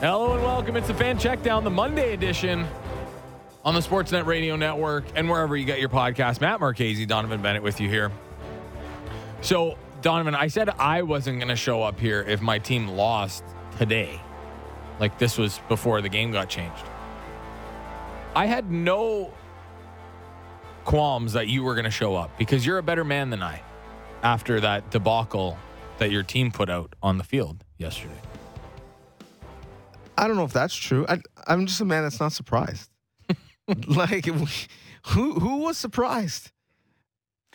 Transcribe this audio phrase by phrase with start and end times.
[0.00, 0.76] Hello and welcome.
[0.76, 2.68] It's the Fan Checkdown, the Monday edition
[3.64, 6.40] on the Sportsnet Radio Network and wherever you get your podcast.
[6.40, 8.12] Matt Marchese, Donnovan Bennett with you here.
[9.40, 13.42] So, Donnovan, I said I wasn't going to show up here if my team lost
[13.76, 14.20] today.
[15.00, 16.84] Like this was before the game got changed.
[18.36, 19.34] I had no
[20.84, 23.62] qualms that you were going to show up because you're a better man than I
[24.22, 25.58] after that debacle
[25.98, 28.27] that your team put out on the field yesterday.
[30.18, 31.06] I don't know if that's true.
[31.08, 32.90] I, I'm just a man that's not surprised.
[33.86, 36.50] like, who who was surprised?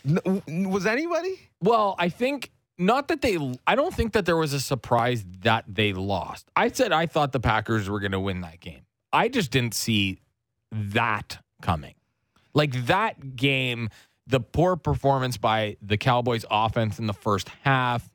[0.05, 1.39] Was anybody?
[1.62, 3.38] Well, I think not that they.
[3.67, 6.49] I don't think that there was a surprise that they lost.
[6.55, 8.86] I said I thought the Packers were going to win that game.
[9.11, 10.22] I just didn't see
[10.72, 11.95] that coming.
[12.53, 13.89] Like that game,
[14.27, 18.09] the poor performance by the Cowboys offense in the first half,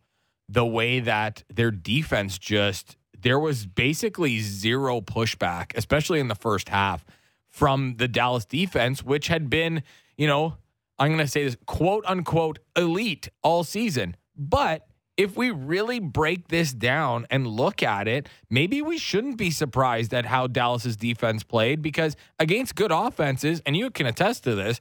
[0.49, 6.69] the way that their defense just there was basically zero pushback, especially in the first
[6.69, 7.05] half
[7.49, 9.83] from the Dallas defense, which had been,
[10.16, 10.57] you know,
[10.99, 14.16] I'm going to say this quote unquote elite all season.
[14.37, 19.51] But if we really break this down and look at it, maybe we shouldn't be
[19.51, 24.55] surprised at how Dallas's defense played because against good offenses, and you can attest to
[24.55, 24.80] this,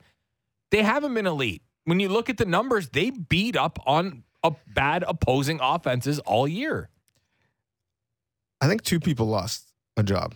[0.70, 1.64] they haven't been elite.
[1.86, 6.48] When you look at the numbers, they beat up on a bad opposing offenses all
[6.48, 6.90] year.
[8.62, 10.36] I think two people lost a job,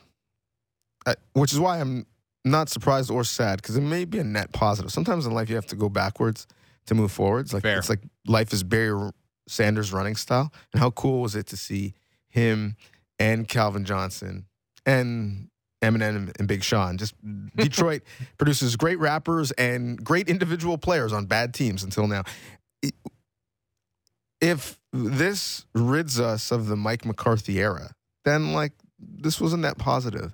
[1.34, 2.06] which is why I'm
[2.44, 4.92] not surprised or sad because it may be a net positive.
[4.92, 6.48] Sometimes in life you have to go backwards
[6.88, 7.54] to move forwards.
[7.54, 7.78] Like Fair.
[7.78, 9.12] it's like life is Barry
[9.48, 10.52] Sanders running style.
[10.74, 11.94] And how cool was it to see
[12.30, 12.76] him
[13.20, 14.46] and Calvin Johnson
[14.86, 15.50] and
[15.82, 16.98] Eminem and Big Sean.
[16.98, 17.14] Just
[17.56, 18.04] Detroit
[18.38, 22.24] produces great rappers and great individual players on bad teams until now.
[24.40, 29.78] If this rids us of the Mike McCarthy era, then like this was a net
[29.78, 30.34] positive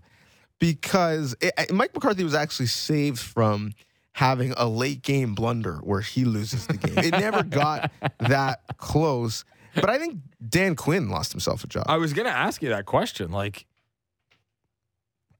[0.60, 3.74] because it, Mike McCarthy was actually saved from
[4.14, 6.98] having a late game blunder where he loses the game.
[6.98, 9.46] it never got that close.
[9.76, 10.18] But I think
[10.50, 11.86] Dan Quinn lost himself a job.
[11.88, 13.32] I was going to ask you that question.
[13.32, 13.68] Like,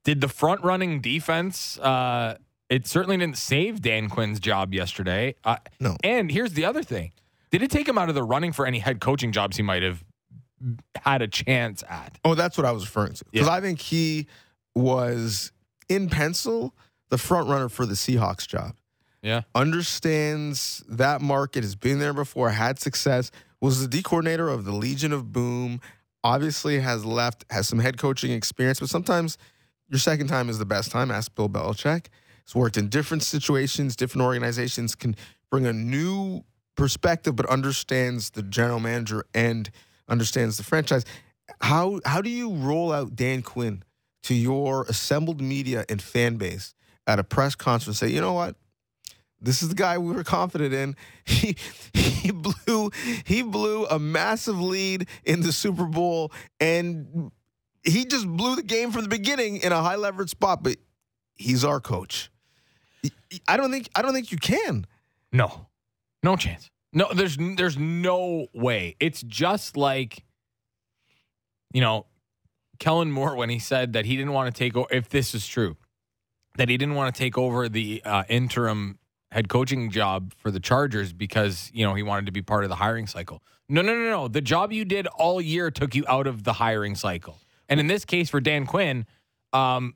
[0.04, 1.78] did the front running defense?
[1.78, 2.36] Uh,
[2.70, 5.34] it certainly didn't save Dan Quinn's job yesterday.
[5.44, 5.96] Uh, No.
[6.04, 7.12] And here's the other thing:
[7.50, 9.82] did it take him out of the running for any head coaching jobs he might
[9.82, 10.04] have
[10.96, 12.18] had a chance at?
[12.24, 13.24] Oh, that's what I was referring to.
[13.30, 13.52] Because Yeah.
[13.52, 14.26] I think he
[14.74, 15.52] was
[15.88, 16.74] in pencil
[17.08, 18.74] the front runner for the Seahawks job.
[19.22, 19.42] Yeah.
[19.54, 23.30] Understands that market, has been there before, had success,
[23.60, 25.80] was the D coordinator of the Legion of Boom,
[26.22, 29.38] obviously has left, has some head coaching experience, but sometimes
[29.88, 31.10] your second time is the best time.
[31.10, 32.06] Ask Bill Belichick.
[32.44, 35.16] He's worked in different situations, different organizations, can
[35.50, 36.44] bring a new
[36.76, 39.70] perspective, but understands the general manager and
[40.08, 41.04] understands the franchise.
[41.60, 43.82] How how do you roll out Dan Quinn
[44.24, 46.74] to your assembled media and fan base
[47.06, 47.98] at a press conference?
[47.98, 48.56] Say, you know what?
[49.40, 50.96] This is the guy we were confident in.
[51.24, 51.56] He
[51.92, 52.90] he blew
[53.24, 57.30] he blew a massive lead in the Super Bowl, and
[57.84, 60.62] he just blew the game from the beginning in a high leverage spot.
[60.62, 60.78] But
[61.34, 62.30] he's our coach.
[63.46, 64.86] I don't think I don't think you can.
[65.32, 65.66] No,
[66.22, 66.70] no chance.
[66.92, 68.96] No, there's there's no way.
[68.98, 70.24] It's just like,
[71.72, 72.06] you know,
[72.78, 74.86] Kellen Moore when he said that he didn't want to take over.
[74.90, 75.76] If this is true,
[76.56, 78.98] that he didn't want to take over the uh, interim
[79.30, 82.70] head coaching job for the Chargers because you know he wanted to be part of
[82.70, 83.42] the hiring cycle.
[83.68, 84.28] No, no, no, no.
[84.28, 87.38] The job you did all year took you out of the hiring cycle.
[87.68, 89.04] And in this case, for Dan Quinn,
[89.52, 89.94] um,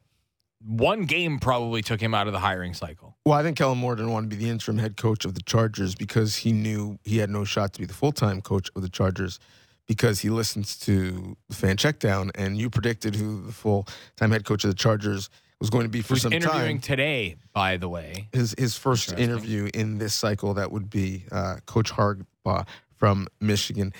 [0.66, 3.16] one game probably took him out of the hiring cycle.
[3.24, 5.42] Well, I think Kellen Moore didn't want to be the interim head coach of the
[5.42, 8.82] Chargers because he knew he had no shot to be the full time coach of
[8.82, 9.38] the Chargers
[9.86, 13.86] because he listens to the fan checkdown and you predicted who the full
[14.16, 15.28] time head coach of the Chargers
[15.60, 16.80] was going to be for Who's some interviewing time.
[16.80, 18.28] today, by the way.
[18.32, 22.66] His his first interview in this cycle that would be uh, Coach Harbaugh
[22.96, 23.92] from Michigan.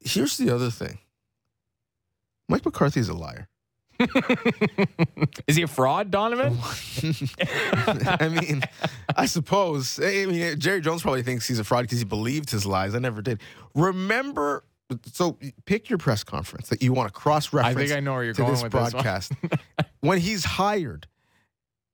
[0.00, 0.98] Here's the other thing.
[2.48, 3.48] Mike McCarthy is a liar.
[5.46, 6.56] Is he a fraud, Donnovan?
[8.20, 8.62] I mean,
[9.14, 9.98] I suppose.
[10.02, 12.94] I mean, Jerry Jones probably thinks he's a fraud because he believed his lies.
[12.94, 13.40] I never did.
[13.74, 14.64] Remember,
[15.12, 17.76] so pick your press conference that you want to cross reference.
[17.76, 19.32] I think I know where you're going this with this broadcast.
[20.00, 21.06] when he's hired,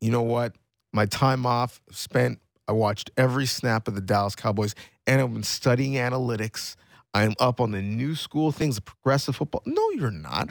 [0.00, 0.54] you know what?
[0.92, 2.38] My time off spent.
[2.68, 4.74] I watched every snap of the Dallas Cowboys,
[5.06, 6.76] and I've been studying analytics.
[7.14, 9.62] I'm up on the new school things, progressive football.
[9.66, 10.50] No, you're not.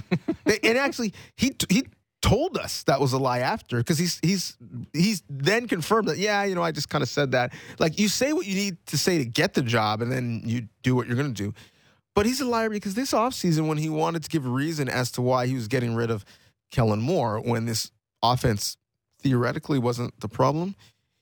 [0.63, 1.85] and actually, he he
[2.21, 4.57] told us that was a lie after because he's he's
[4.93, 7.53] he's then confirmed that yeah, you know, I just kind of said that.
[7.79, 10.67] Like you say what you need to say to get the job, and then you
[10.83, 11.53] do what you're going to do.
[12.13, 15.11] But he's a liar because this offseason, when he wanted to give a reason as
[15.11, 16.25] to why he was getting rid of
[16.69, 17.89] Kellen Moore, when this
[18.21, 18.77] offense
[19.19, 20.75] theoretically wasn't the problem,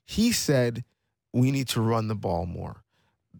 [0.06, 0.83] he said,
[1.31, 2.83] we need to run the ball more.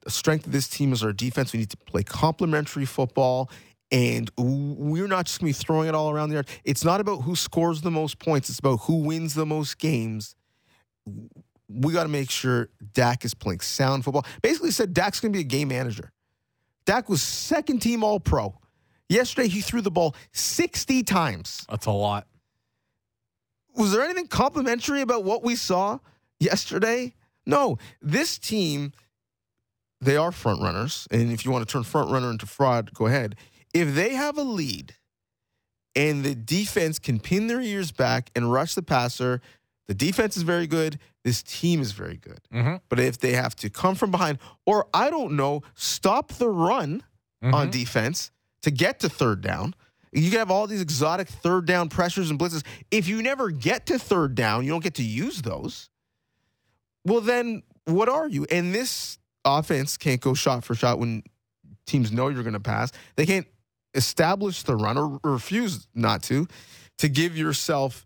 [0.10, 1.54] The strength of this team is our defense.
[1.54, 3.52] We need to play complementary football.
[3.92, 6.48] And we're not just going to be throwing it all around the yard.
[6.64, 10.36] It's not about who scores the most points, it's about who wins the most games.
[11.70, 14.26] We got to make sure Dak is playing sound football.
[14.42, 16.12] Basically, said Dak's going to be a game manager.
[16.86, 18.58] Dak was second team All Pro.
[19.10, 21.68] Yesterday, he threw the ball 60 times.
[21.70, 22.26] That's a lot.
[23.76, 26.00] Was there anything complementary about what we saw
[26.40, 27.14] yesterday?
[27.46, 27.78] No.
[28.02, 28.92] This team,
[30.02, 31.08] they are front runners.
[31.12, 33.36] And if you want to turn front runner into fraud, go ahead.
[33.74, 34.96] If they have a lead
[35.96, 39.42] and the defense can pin their ears back and rush the passer,
[39.88, 41.00] the defense is very good.
[41.24, 42.40] This team is very good.
[42.54, 42.76] Mm-hmm.
[42.88, 47.04] But if they have to come from behind, or I don't know, stop the run
[47.42, 47.54] Mm-hmm.
[47.54, 48.32] on defense
[48.64, 49.74] to get to third down.
[50.12, 52.66] You can have all these exotic third down pressures and blitzes.
[52.92, 55.90] If you never get to third down, you don't get to use those.
[57.06, 58.46] Well, then what are you?
[58.52, 59.20] And this
[59.58, 61.24] offense can't go shot for shot when
[61.86, 62.92] teams know you're going to pass.
[63.16, 63.48] They can't
[63.94, 66.48] establish the run or refuse not to,
[67.00, 68.06] to give yourself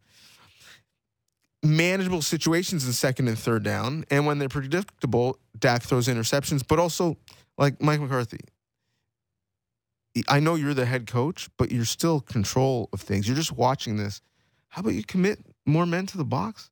[1.63, 4.05] manageable situations in second and third down.
[4.09, 7.17] And when they're predictable, Dak throws interceptions, but also
[7.57, 8.39] like Mike McCarthy.
[10.27, 13.27] I know you're the head coach, but you're still control of things.
[13.27, 14.21] You're just watching this.
[14.67, 16.69] How about you commit more men to the box?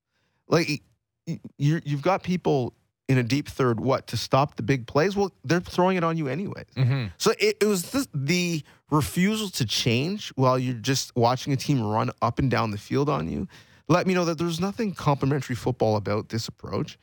[0.48, 0.82] Like
[1.26, 2.74] you you've got people
[3.12, 5.16] in a deep third what to stop the big plays?
[5.16, 6.66] Well, they're throwing it on you anyways.
[6.78, 7.08] Mm-hmm.
[7.18, 11.82] So it, it was the, the refusal to change while you're just watching a team
[11.82, 13.48] run up and down the field on you.
[13.88, 16.98] Let me know that there's nothing complementary football about this approach.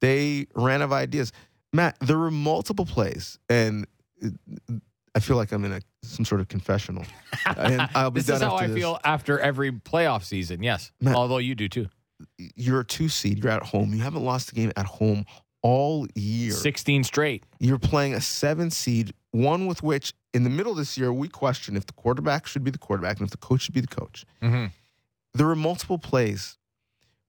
[0.00, 1.32] They ran out of ideas.
[1.72, 3.86] Matt, there were multiple plays, and
[5.14, 7.04] I feel like I'm in a some sort of confessional.
[7.56, 8.76] and I'll be This done is how I this.
[8.76, 10.62] feel after every playoff season.
[10.62, 11.88] Yes, Matt- although you do too.
[12.36, 13.42] You're a two seed.
[13.42, 13.94] You're at home.
[13.94, 15.24] You haven't lost a game at home
[15.62, 16.52] all year.
[16.52, 17.44] Sixteen straight.
[17.58, 21.28] You're playing a seven seed, one with which in the middle of this year we
[21.28, 23.86] question if the quarterback should be the quarterback and if the coach should be the
[23.86, 24.24] coach.
[24.42, 24.66] Mm-hmm.
[25.34, 26.58] There were multiple plays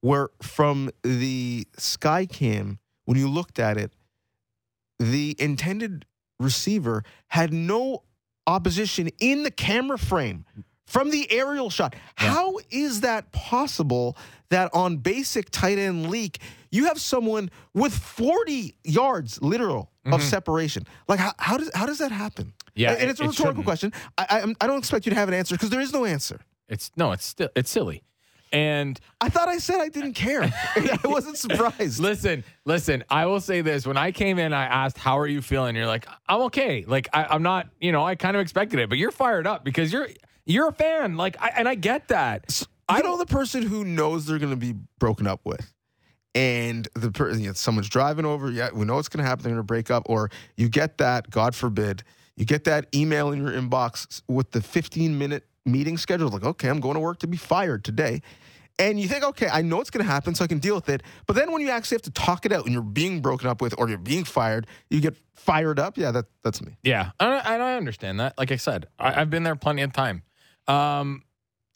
[0.02, 3.92] where from the sky cam, when you looked at it,
[4.98, 6.06] the intended
[6.40, 8.04] receiver had no
[8.48, 10.46] opposition in the camera frame
[10.90, 11.96] from the aerial shot.
[12.22, 12.30] Yeah.
[12.34, 14.18] How is that possible
[14.50, 16.40] that on basic tight end leak,
[16.72, 20.24] you have someone with 40 yards literal of Mhm.
[20.24, 20.86] separation?
[21.08, 22.54] Like, how, how, does, how does that happen?
[22.76, 23.66] Yeah, and, and it's a it- rhetorical shouldn't.
[23.66, 23.94] question.
[24.18, 24.26] I,
[24.60, 26.40] I, I don't expect you to have an answer because there is no answer.
[26.68, 28.04] It's no, it's still it's silly.
[28.52, 30.42] And I thought I said I didn't care.
[30.76, 32.00] I wasn't surprised.
[32.00, 33.04] listen, listen.
[33.10, 35.86] I will say this: when I came in, I asked, "How are you feeling?" You're
[35.88, 37.68] like, "I'm okay." Like I, I'm not.
[37.80, 40.08] You know, I kind of expected it, but you're fired up because you're
[40.50, 41.16] you're a fan.
[41.16, 42.66] Like, I, and I get that.
[42.88, 45.72] I know the person who knows they're going to be broken up with.
[46.36, 48.52] And the person, you know, someone's driving over.
[48.52, 49.44] Yeah, we know it's going to happen.
[49.44, 50.04] They're going to break up.
[50.08, 52.04] Or you get that, God forbid,
[52.36, 56.30] you get that email in your inbox with the 15 minute meeting schedule.
[56.30, 58.22] Like, okay, I'm going to work to be fired today.
[58.80, 60.88] And you think, okay, I know it's going to happen, so I can deal with
[60.88, 61.04] it.
[61.28, 63.62] But then when you actually have to talk it out and you're being broken up
[63.62, 65.98] with or you're being fired, you get fired up.
[65.98, 66.78] Yeah, that, that's me.
[66.82, 68.38] Yeah, and I, and I understand that.
[68.38, 70.24] Like I said, I, I've been there plenty of time.
[70.68, 71.24] Um,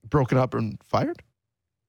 [0.07, 1.21] Broken up and fired?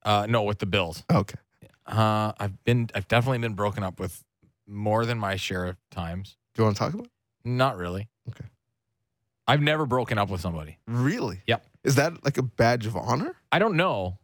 [0.04, 1.38] uh, no, with the Bills, Okay.
[1.86, 4.22] uh, I've been, I've definitely been broken up with
[4.66, 6.36] more than my share of times.
[6.54, 7.12] Do you want to talk about it?
[7.44, 8.08] Not really.
[8.28, 8.44] Okay.
[9.46, 10.78] I've never broken up with somebody.
[10.86, 11.42] Really?
[11.46, 11.66] Yep.
[11.84, 13.36] Is that like a badge of honor?
[13.52, 14.18] I don't know.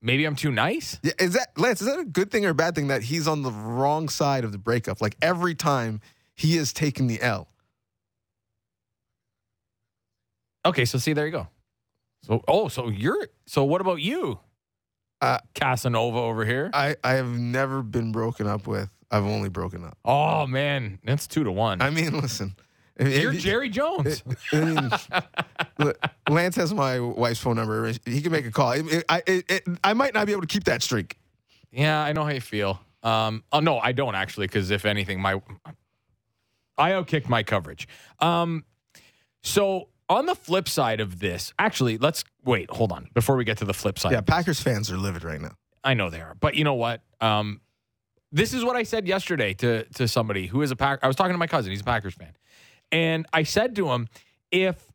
[0.00, 0.98] Maybe I'm too nice.
[1.02, 1.80] Yeah, is that Lance?
[1.80, 4.44] Is that a good thing or a bad thing that he's on the wrong side
[4.44, 5.00] of the breakup?
[5.00, 6.00] Like every time
[6.36, 7.48] he is taking the L.
[10.64, 11.48] Okay, so see, there you go.
[12.24, 14.38] So, oh, so you're, so what about you?
[15.20, 16.70] Uh, Casanova over here.
[16.72, 18.90] I I have never been broken up with.
[19.10, 19.96] I've only broken up.
[20.04, 21.80] Oh man, that's two to one.
[21.80, 22.56] I mean, listen.
[22.98, 24.22] You're if- Jerry Jones.
[24.52, 24.60] I
[25.78, 25.92] mean,
[26.28, 27.92] Lance has my wife's phone number.
[28.04, 28.72] He can make a call.
[28.72, 31.18] It- I it- it- I might not be able to keep that streak.
[31.70, 32.80] yeah, I know how you feel.
[33.04, 35.40] Um, oh no, I don't actually, because if anything, my
[36.78, 37.86] I outkicked my coverage.
[38.18, 38.64] Um,
[39.42, 42.70] so on the flip side of this, actually, let's wait.
[42.70, 44.12] Hold on, before we get to the flip side.
[44.12, 44.20] Yeah.
[44.20, 45.52] Packers fans are livid right now.
[45.82, 47.02] I know they are, but you know what?
[47.20, 47.60] Um,
[48.30, 51.00] this is what I said yesterday to to somebody who is a pack.
[51.02, 51.70] I was talking to my cousin.
[51.70, 52.32] He's a Packers fan,
[52.90, 54.08] and I said to him,
[54.50, 54.92] if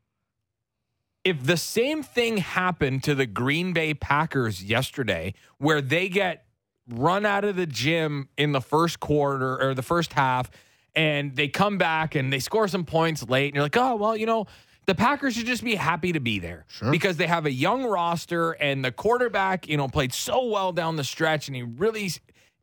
[1.24, 6.46] if the same thing happened to the Green Bay Packers yesterday, where they get
[6.90, 10.50] run out of the gym in the first quarter or the first half,
[10.96, 14.16] and they come back and they score some points late, and you're like, oh well,
[14.16, 14.48] you know.
[14.88, 16.92] The Packers should just be happy to be there Sure.
[16.92, 20.96] because they have a young roster and the quarterback, you know, played so well down
[20.96, 22.10] the stretch and he really,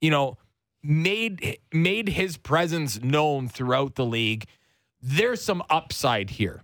[0.00, 0.38] you know,
[0.82, 4.46] made made his presence known throughout the league.
[5.02, 6.62] There's some upside here.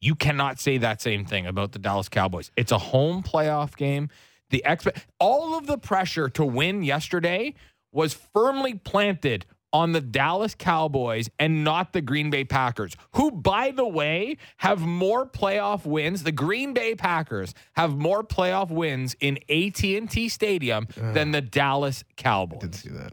[0.00, 2.52] You cannot say that same thing about the Dallas Cowboys.
[2.56, 4.08] It's a home playoff game.
[4.50, 7.54] The expe- all of the pressure to win yesterday
[7.92, 13.70] was firmly planted on the Dallas Cowboys and not the Green Bay Packers, who by
[13.70, 16.22] the way have more playoff wins.
[16.22, 22.60] The Green Bay Packers have more playoff wins in AT&T Stadium than the Dallas Cowboys.
[22.60, 23.12] Did see that.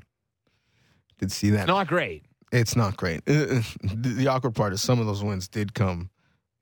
[1.19, 1.67] Did see that.
[1.67, 2.23] Not great.
[2.51, 3.19] It's not great.
[3.27, 6.09] Uh, the, the awkward part is some of those wins did come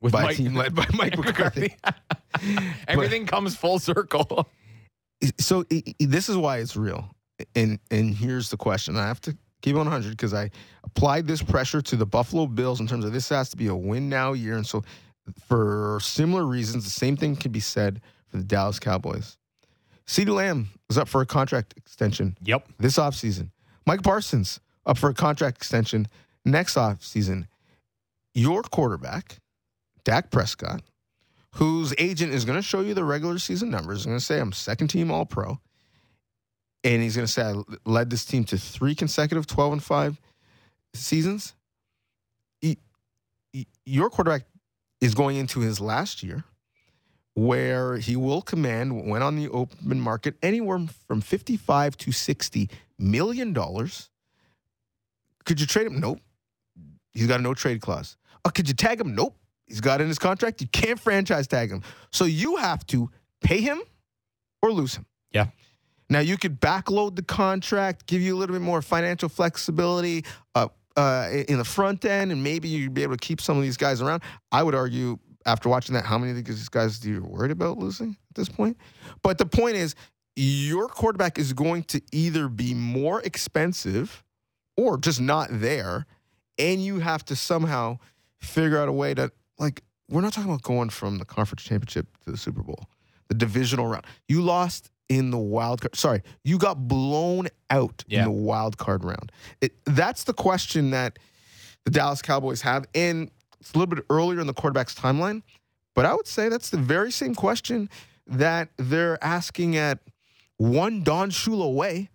[0.02, 1.76] With by Mike- a team led by Mike McCarthy.
[2.88, 4.50] Everything comes full circle.
[5.40, 7.16] so i i this is why it's real.
[7.56, 8.98] And and here's the question.
[8.98, 10.52] I have to keep it on 100 because I
[10.84, 13.76] applied this pressure to the Buffalo Bills in terms of this has to be a
[13.76, 14.56] win now year.
[14.58, 14.84] And so
[15.48, 19.38] for similar reasons, the same thing can be said for the Dallas Cowboys.
[20.06, 22.68] CeeDee Lamb is up for a contract extension Yep.
[22.78, 23.50] this offseason.
[23.88, 26.08] Micah Parsons up for a contract extension
[26.46, 27.48] next offseason.
[28.36, 29.40] Your quarterback,
[30.04, 30.84] Dak Prescott,
[31.56, 34.40] whose agent is going to show you the regular season numbers, is going to say,
[34.40, 35.60] I'm second team All Pro.
[36.86, 40.22] And he's going to say, I led this team to three consecutive 12 and 5
[40.94, 41.54] seasons.
[42.62, 42.78] He-
[43.52, 44.44] he- your quarterback
[45.02, 46.44] is going into his last year
[47.34, 53.52] where he will command, when on the open market, anywhere from 55 to 60 million
[53.52, 54.10] dollars.
[55.44, 56.00] Could you trade him?
[56.00, 56.22] Nope.
[57.14, 58.16] He's got a no trade clause.
[58.46, 59.16] Oh, could you tag him?
[59.16, 59.36] Nope.
[59.68, 60.62] He's got in his contract.
[60.62, 61.82] You can't franchise tag him.
[62.12, 63.10] So you have to
[63.42, 63.82] pay him
[64.62, 65.06] or lose him.
[65.32, 65.48] Yeah.
[66.10, 70.68] Now you could backload the contract, give you a little bit more financial flexibility uh,
[70.96, 73.78] uh, in the front end, and maybe you'd be able to keep some of these
[73.78, 74.22] guys around.
[74.52, 77.78] I would argue after watching that, how many of these guys do you worried about
[77.78, 78.78] losing at this point?
[79.22, 79.96] But the point is,
[80.36, 84.24] your quarterback is going to either be more expensive
[84.76, 86.06] or just not there,
[86.58, 87.98] and you have to somehow
[88.42, 89.82] figure out a way to like.
[90.10, 92.86] We're not talking about going from the conference championship to the Super Bowl,
[93.28, 94.06] the divisional round.
[94.28, 95.96] You lost in the wild card.
[95.96, 98.20] Sorry, you got blown out Yeah.
[98.20, 99.32] in the wild card round.
[99.62, 101.20] It, that's the question that
[101.84, 105.44] the Dallas Cowboys have, and it's a little bit earlier in the quarterback's timeline.
[105.94, 107.90] But I would say that's the very same question
[108.28, 110.00] that they're asking at
[110.58, 112.10] one Don Shula away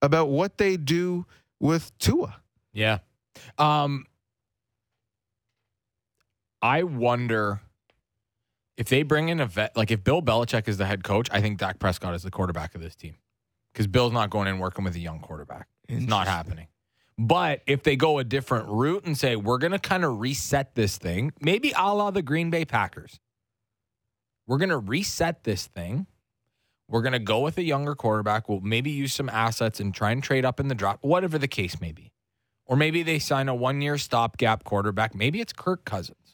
[0.00, 1.26] about what they do
[1.58, 2.36] with Tua.
[2.72, 2.98] Yeah.
[3.58, 4.06] Um
[6.62, 7.60] I wonder
[8.76, 11.40] if they bring in a vet like if Bill Belichick is the head coach, I
[11.40, 13.16] think Dak Prescott is the quarterback of this team.
[13.72, 15.68] Because Bill's not going in working with a young quarterback.
[15.88, 16.68] It's not happening.
[17.18, 20.74] But if they go a different route and say, we're going to kind of reset
[20.74, 23.20] this thing, maybe a la the Green Bay Packers,
[24.46, 26.06] we're going to reset this thing.
[26.88, 28.48] We're going to go with a younger quarterback.
[28.48, 31.48] We'll maybe use some assets and try and trade up in the drop, whatever the
[31.48, 32.12] case may be.
[32.66, 35.14] Or maybe they sign a one year stopgap quarterback.
[35.14, 36.25] Maybe it's Kirk Cousins.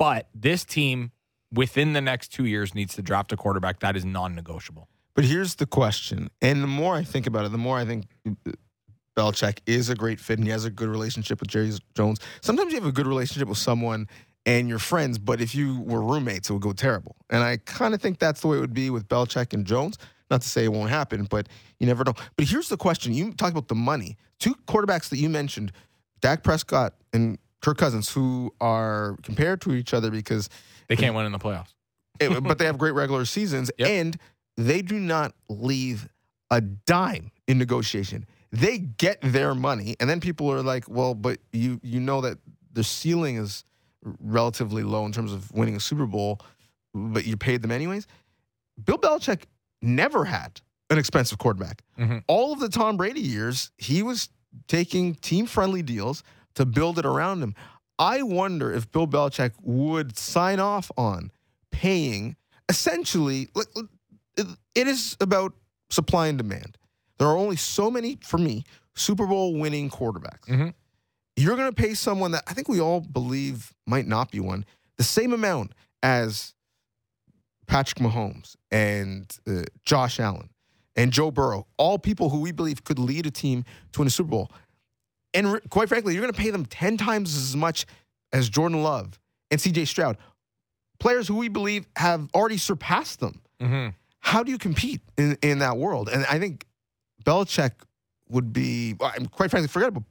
[0.00, 1.12] But this team
[1.52, 4.88] within the next two years needs to draft a quarterback that is non negotiable.
[5.14, 6.30] But here's the question.
[6.40, 8.52] And the more I think about it, the more I think uh,
[9.14, 12.18] Belichick is a great fit and he has a good relationship with Jerry Jones.
[12.40, 14.08] Sometimes you have a good relationship with someone
[14.46, 17.14] and you're friends, but if you were roommates, it would go terrible.
[17.28, 19.98] And I kind of think that's the way it would be with Belichick and Jones.
[20.30, 21.46] Not to say it won't happen, but
[21.78, 22.14] you never know.
[22.36, 23.12] But here's the question.
[23.12, 24.16] You talked about the money.
[24.38, 25.72] Two quarterbacks that you mentioned,
[26.22, 30.48] Dak Prescott and Kirk Cousins, who are compared to each other because
[30.88, 31.74] They can't win in the playoffs.
[32.18, 33.88] it- but they have great regular seasons Yep.
[33.88, 34.16] and
[34.56, 36.08] they do not leave
[36.50, 38.26] a dime in negotiation.
[38.52, 42.38] They get their money, and then people are like, "Well, but you you know that
[42.72, 43.64] the ceiling is
[44.18, 46.40] relatively low in terms of winning a Super Bowl,
[46.94, 48.06] but you paid them anyways."
[48.82, 49.44] Bill Belichick
[49.82, 51.82] never had an expensive quarterback.
[51.98, 52.24] Mhm.
[52.26, 54.28] All of the Tom Brady years, he was
[54.66, 56.24] taking team friendly deals
[56.54, 57.54] to build it around him.
[57.98, 61.30] I wonder if Bill Belichick would sign off on
[61.70, 62.36] paying
[62.68, 63.66] essentially, like,
[64.36, 65.52] it- is about
[65.90, 66.78] supply and demand.
[67.18, 68.64] There are only so many, for me,
[68.94, 70.46] Super Bowl winning quarterbacks.
[70.48, 70.72] Mhm.
[71.36, 74.64] You're going to pay someone that I think we all believe might not be one
[74.96, 76.54] the same amount as
[77.66, 80.50] Patrick Mahomes and uh, Josh Allen
[80.96, 84.10] and Joe Burrow, all people who we believe could lead a team to win a
[84.10, 84.50] Super Bowl.
[85.34, 87.86] And re- quite frankly, you're going to pay them 10 times as much
[88.32, 89.18] as Jordan Love
[89.50, 90.16] and CJ Stroud,
[90.98, 93.40] players who we believe have already surpassed them.
[93.60, 93.88] Mm-hmm.
[94.20, 96.08] How do you compete in, in that world?
[96.08, 96.66] And I think
[97.24, 97.72] Belichick
[98.28, 100.04] would be, I'm- quite frankly, forget about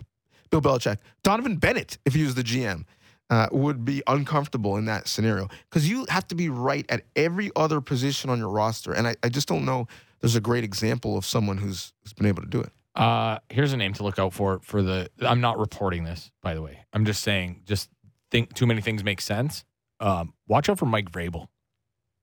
[0.49, 0.97] Bill Belichick.
[1.23, 2.85] Donnovan Bennett, if he was the GM,
[3.29, 7.51] uh, would be uncomfortable in that scenario because you have to be right at every
[7.55, 8.91] other position on your roster.
[8.91, 9.87] And I, I just don't know
[10.19, 12.71] there's a great example of someone who's, who's been able to do it.
[12.95, 15.09] Uh, here's a name to look out for for the.
[15.21, 16.79] I'm not reporting this, by the way.
[16.91, 17.61] I'm just saying.
[17.65, 17.89] Just
[18.31, 19.63] think too many things make sense.
[19.99, 21.47] Um, watch out for Mike Vrabel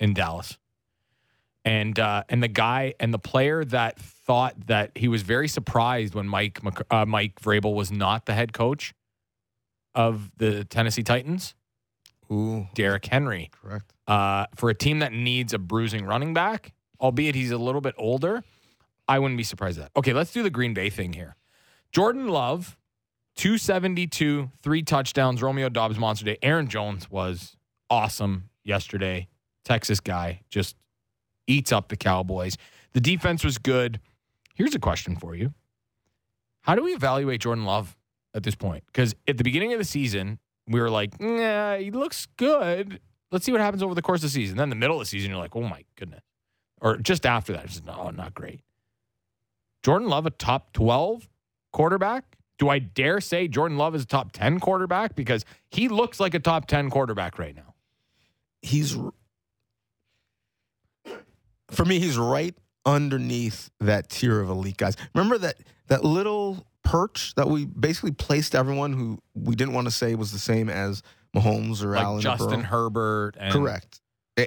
[0.00, 0.58] in Dallas,
[1.64, 6.14] and uh, and the guy and the player that thought that he was very surprised
[6.14, 8.92] when Mike uh, Mike Vrabel was not the head coach
[9.94, 11.54] of the Tennessee Titans.
[12.30, 13.92] Ooh, Derrick Henry correct.
[14.08, 17.94] uh, for a team that needs a bruising running back, albeit he's a little bit
[17.96, 18.42] older,
[19.08, 19.98] I wouldn't be surprised at that.
[19.98, 21.36] Okay, let's do the Green Bay thing here.
[21.92, 22.76] Jordan Love,
[23.36, 26.38] 272, three touchdowns, Romeo Doubs monster day.
[26.42, 27.56] Aaron Jones was
[27.88, 29.28] awesome yesterday.
[29.64, 30.76] Texas guy just
[31.46, 32.56] eats up the Cowboys.
[32.92, 34.00] The defense was good.
[34.54, 35.54] Here's a question for you.
[36.62, 37.96] How do we evaluate Jordan Love
[38.34, 38.84] at this point?
[38.86, 43.00] Because at the beginning of the season, we were like, nah, he looks good.
[43.30, 44.56] Let's see what happens over the course of the season.
[44.56, 46.22] Then the middle of the season, you're like, oh my goodness.
[46.80, 48.60] Or just after that, it's no, not great.
[49.82, 51.28] Jordan Love, a top 12
[51.72, 52.36] quarterback?
[52.58, 55.14] Do I dare say Jordan Love is a top 10 quarterback?
[55.14, 57.74] Because he looks like a top 10 quarterback right now.
[58.62, 58.96] He's,
[61.70, 62.54] for me, he's right
[62.84, 64.96] underneath that tier of elite guys.
[65.14, 65.56] Remember that
[65.88, 70.32] that little perch that we basically placed everyone who we didn't want to say was
[70.32, 71.02] the same as
[71.34, 72.62] Mahomes or Like Allen Justin?
[72.62, 73.34] Herbert.
[73.38, 74.00] And Correct.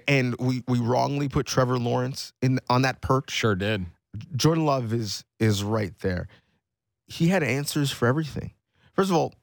[0.08, 3.32] And we we wrongly put Trevor Lawrence in on that perch.
[3.32, 3.86] Sure did.
[4.36, 6.28] Jordan Love is is right there.
[7.08, 8.54] He had answers for everything.
[8.94, 9.34] First of all,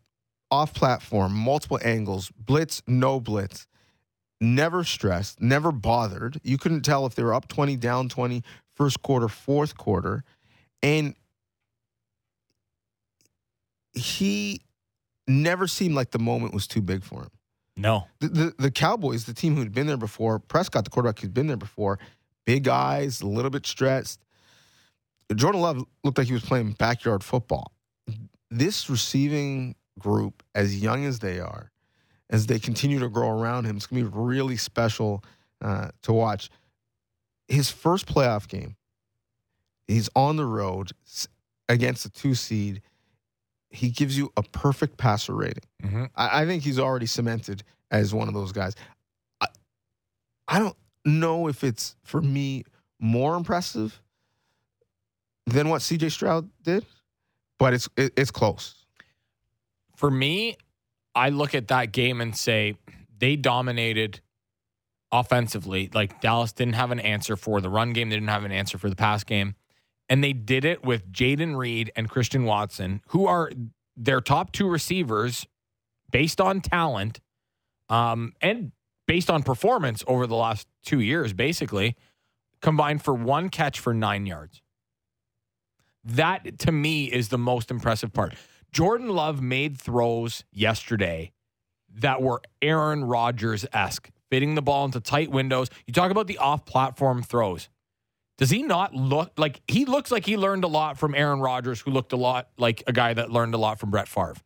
[0.51, 3.67] off platform, multiple angles, blitz, no blitz,
[4.41, 6.41] never stressed, never bothered.
[6.45, 8.43] You couldn't tell if they were up 20, down 20,
[8.75, 10.23] first quarter, fourth quarter.
[10.83, 11.15] And
[13.95, 14.61] he
[15.27, 17.31] never seemed like the moment was too big for him.
[17.77, 18.07] No.
[18.21, 21.47] The, the, the Cowboys, the team who'd been there before, Prescott, the quarterback who'd been
[21.47, 21.99] there before,
[22.45, 24.21] big eyes, a little bit stressed.
[25.35, 27.73] Jordan Love looked like he was playing backyard football.
[28.51, 31.73] This receiving group, as young as they are,
[32.31, 35.25] as they continue to grow around him, it's going to be really special
[35.61, 36.49] uh, to watch.
[37.49, 38.77] His first playoff game,
[39.89, 40.93] he's on the road
[41.69, 42.83] against a two seed.
[43.71, 45.65] He gives you a perfect passer rating.
[45.83, 48.75] hmm I, I think he's already cemented as one of those guys.
[49.41, 49.47] I,
[50.49, 52.65] I don't know if it's for me
[53.01, 54.01] more impressive
[55.47, 56.85] than what CJ Stroud did,
[57.59, 58.87] but it's it, it's close.
[59.97, 60.57] For me,
[61.15, 62.77] I look at that game and say
[63.19, 64.21] they dominated
[65.11, 65.91] offensively.
[65.93, 68.79] Like Dallas didn't have an answer for the run game, they didn't have an answer
[68.79, 69.55] for the pass game.
[70.09, 73.51] And they did it with Jayden Reed and Christian Watson, who are
[73.97, 75.47] their top two receivers
[76.13, 77.21] based on talent
[77.89, 78.71] um, and
[79.07, 81.97] based on performance over the last two years, basically,
[82.61, 84.63] combined for one catch for nine yards.
[86.07, 88.35] That to me is the most impressive part.
[88.73, 91.33] Jordan Love made throws yesterday
[91.97, 95.69] that were Aaron Rodgers esque, fitting the ball into tight windows.
[95.87, 97.69] You talk about the off platform throws.
[98.39, 101.81] Does he not look like he looks like he learned a lot from Aaron Rodgers,
[101.81, 104.37] who looked a lot like a guy that learned a lot from Brett Favre?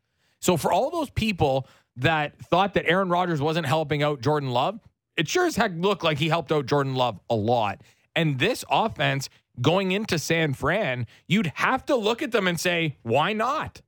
[0.40, 4.78] So, for all those people that thought that Aaron Rodgers wasn't helping out Jordan Love,
[5.16, 7.82] it sure as heck looked like he helped out Jordan Love a lot.
[8.14, 9.28] And this offense
[9.60, 13.82] going into San Fran, you'd have to look at them and say, why not?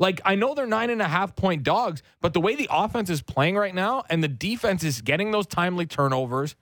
[0.00, 3.10] Like, I know they're nine and a half point dogs, but the way the offense
[3.10, 6.56] is playing right now and the defense is getting those timely turnovers,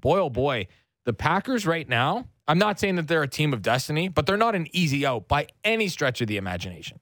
[0.00, 0.66] boy, oh boy,
[1.04, 4.36] the Packers right now, I'm not saying that they're a team of destiny, but they're
[4.36, 6.98] not an easy out by any stretch of the imagination.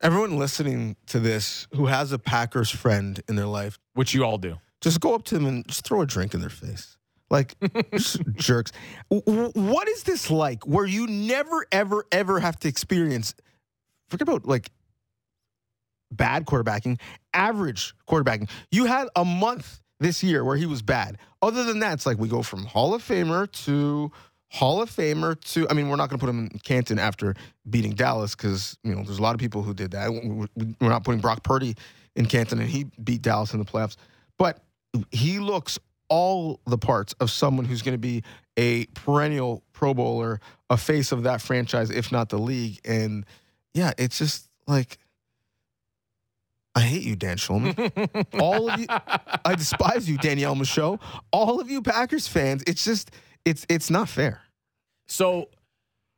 [0.00, 4.38] Everyone listening to this who has a Packers friend in their life, Which you all
[4.38, 4.56] do.
[4.80, 6.97] just go up to them and just throw a drink in their face.
[7.30, 7.54] Like
[8.36, 8.72] jerks.
[9.10, 13.34] W- What is this like where you never, ever, ever have to experience,
[14.08, 14.70] forget about like
[16.10, 16.98] bad quarterbacking,
[17.34, 18.48] average quarterbacking.
[18.70, 21.18] You had a month this year where he was bad.
[21.42, 24.10] Other than that, it's like we go from Hall of Famer to
[24.50, 27.34] Hall of Famer to, I mean, we're not going to put him in Canton after
[27.68, 30.10] beating Dallas because, you know, there's a lot of people who did that.
[30.10, 30.20] We-
[30.56, 31.74] we- We're not putting Brock Purdy
[32.16, 33.96] in Canton and he beat Dallas in the playoffs.
[34.38, 34.62] But
[35.10, 38.22] he looks all the parts of someone who's going to be
[38.56, 40.40] a perennial Pro Bowler,
[40.70, 42.80] a face of that franchise, if not the league.
[42.84, 43.24] And
[43.74, 44.98] yeah, it's just like,
[46.74, 48.26] I hate you, Dan Shulman.
[48.40, 51.00] all of you, I despise you, Danielle Michaud.
[51.32, 53.10] All of you Packers fans, it's just,
[53.44, 54.42] it's it's not fair.
[55.06, 55.48] So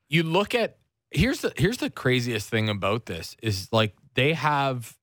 [0.08, 0.76] you look at
[1.10, 4.96] here's the here's the craziest thing about this is like they have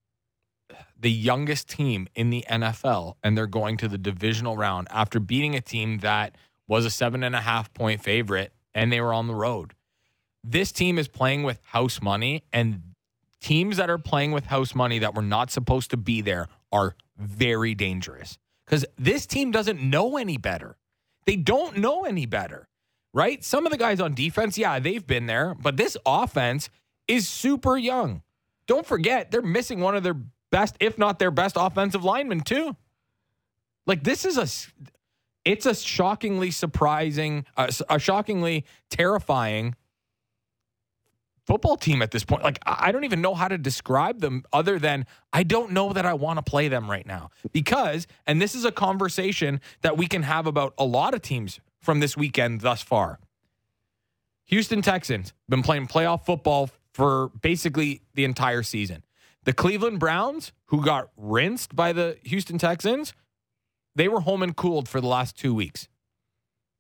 [1.00, 5.56] the youngest team in the NFL and they're going to the divisional round after beating
[5.56, 6.36] a team that
[6.68, 9.74] was a seven and a half point favorite and they were on the road.
[10.44, 12.82] This team is playing with house money and
[13.42, 16.96] teams that are playing with house money that were not supposed to be there are
[17.18, 20.78] very dangerous because this team doesn't know any better.
[21.26, 22.68] They don't know any better,
[23.14, 23.44] right?
[23.44, 26.70] Some of the guys on defense, yeah, they've been there, but this offense
[27.08, 28.22] is super young.
[28.66, 30.18] Don't forget, they're missing one of their
[30.52, 32.76] best, if not their best offensive lineman, too.
[33.86, 34.48] Like, this is a.
[35.46, 39.76] It's a shockingly surprising, uh, a shockingly terrifying
[41.46, 42.44] football team at this point.
[42.44, 46.06] Like, I don't even know how to describe them other than I don't know that
[46.06, 47.30] I want to play them right now.
[47.54, 51.62] Because, and this is a conversation that we can have about a lot of teams
[51.80, 53.18] from this weekend thus far.
[54.48, 59.04] Houston Texans been playing playoff football for basically the entire season.
[59.48, 63.14] The Cleveland Browns, who got rinsed by the Houston Texans,
[63.96, 65.88] they were home and cooled for the last two weeks.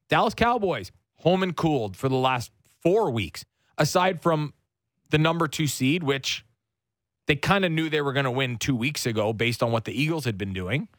[0.09, 2.51] Dallas Cowboys, home and cooled for the last
[2.81, 3.45] four weeks
[3.77, 4.53] aside from
[5.11, 6.43] the number two seed, which
[7.27, 9.85] they kind of knew they were going to win two weeks ago based on what
[9.85, 10.89] the Eagles had been doing.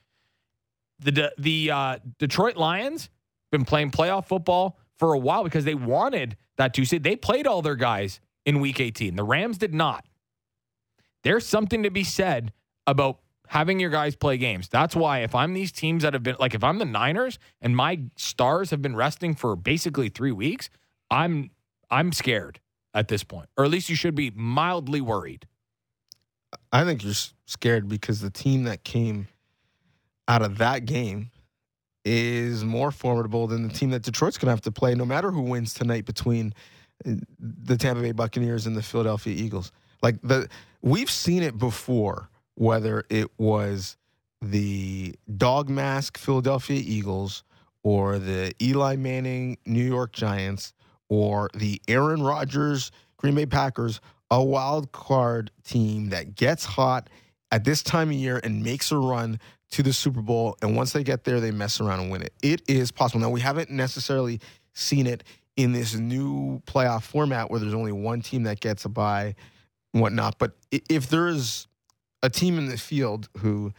[1.01, 3.11] The the uh, Detroit Lions
[3.53, 7.03] been playing playoff football for a while because they wanted that two seed.
[7.03, 9.17] They played all their guys in Week 18.
[9.17, 10.07] The Rams did not.
[11.29, 12.55] There's something to be said
[12.87, 14.67] about having your guys play games.
[14.71, 17.77] That's why if I'm these teams that have been like if I'm the Niners and
[17.77, 20.71] my stars have been resting for basically 3 weeks,
[21.11, 21.51] I'm
[21.91, 22.61] I'm scared
[22.95, 25.47] at this point, or at least you should be mildly worried.
[26.73, 27.13] I think you're
[27.45, 29.29] scared because the team that came
[30.29, 31.31] out of that game
[32.07, 35.31] is more formidable than the team that Detroit's going to have to play, no matter
[35.31, 36.55] who wins tonight between
[37.05, 39.73] uh, the Tampa Bay Buccaneers and the Philadelphia Eagles.
[40.03, 40.49] Like the
[40.83, 43.97] we've seen it before, whether it was
[44.41, 47.45] the dog mask Philadelphia Eagles
[47.83, 50.73] or the Eli Manning New York Giants
[51.09, 57.11] or the Aaron Rodgers Green Bay Packers, a wild card team that gets hot
[57.51, 60.57] at this time of year and makes a run to the Super Bowl.
[60.63, 62.33] And once they get there, they mess around and win it.
[62.43, 63.21] It is possible.
[63.21, 64.41] Now, we haven't necessarily
[64.73, 65.25] seen it
[65.57, 69.35] in this new playoff format where there's only one team that gets a bye
[69.93, 70.39] whatnot.
[70.39, 71.67] But if there is
[72.23, 73.73] a team in the field who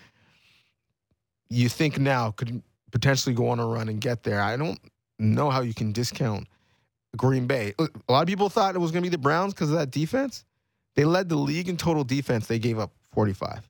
[1.49, 4.79] you think now could potentially go on a run and get there, I don't
[5.17, 6.47] know how you can discount
[7.17, 7.73] Green Bay.
[7.79, 9.91] A lot of people thought it was going to be the Browns because of that
[9.91, 10.45] defense.
[10.95, 12.47] They led the league in total defense.
[12.47, 13.67] They gave up 45.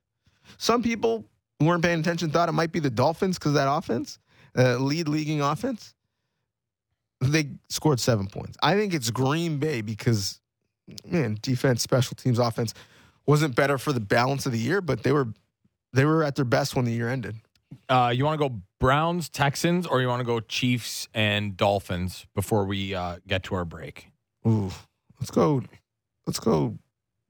[0.58, 1.26] Some people
[1.60, 4.20] who weren't paying attention thought it might be the Dolphins because that offense,
[4.58, 5.94] uh, lead leaguing offense.
[7.22, 8.58] They scored seven points.
[8.64, 10.40] I think it's Green Bay because,
[11.06, 12.74] man, defense, special teams, offense
[13.26, 15.28] wasn't better for the balance of the year, but they were
[15.94, 17.36] they were at their best when the year ended.
[17.88, 22.26] Uh, you want to go Browns, Texans, or you want to go Chiefs and Dolphins
[22.34, 24.10] before we uh, get to our break?
[24.48, 24.72] Ooh,
[25.20, 25.62] let's go.
[26.26, 26.78] Let's go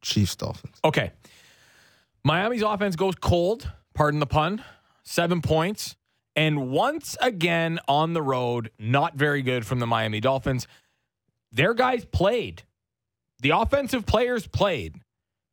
[0.02, 0.78] Chiefs, Dolphins.
[0.84, 1.12] Okay.
[2.24, 4.64] Miami's offense goes cold, pardon the pun,
[5.04, 5.96] seven points.
[6.36, 10.68] And once again on the road, not very good from the Miami Dolphins.
[11.52, 12.64] Their guys played.
[13.42, 14.96] The offensive players played.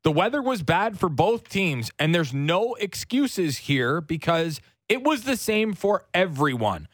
[0.03, 5.25] The weather was bad for both teams, and there's no excuses here because it was
[5.25, 6.87] the same for everyone.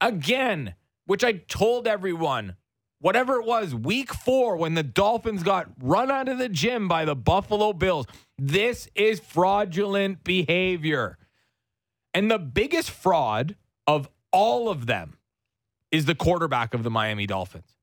[0.00, 0.74] Again,
[1.06, 2.54] which I told everyone,
[3.00, 7.04] whatever it was, week four, when the Dolphins got run out of the gym by
[7.04, 8.06] the Buffalo Bills,
[8.38, 11.18] this is fraudulent behavior.
[12.12, 15.18] And the biggest fraud of all of them
[15.90, 17.76] is the quarterback of the Miami Dolphins.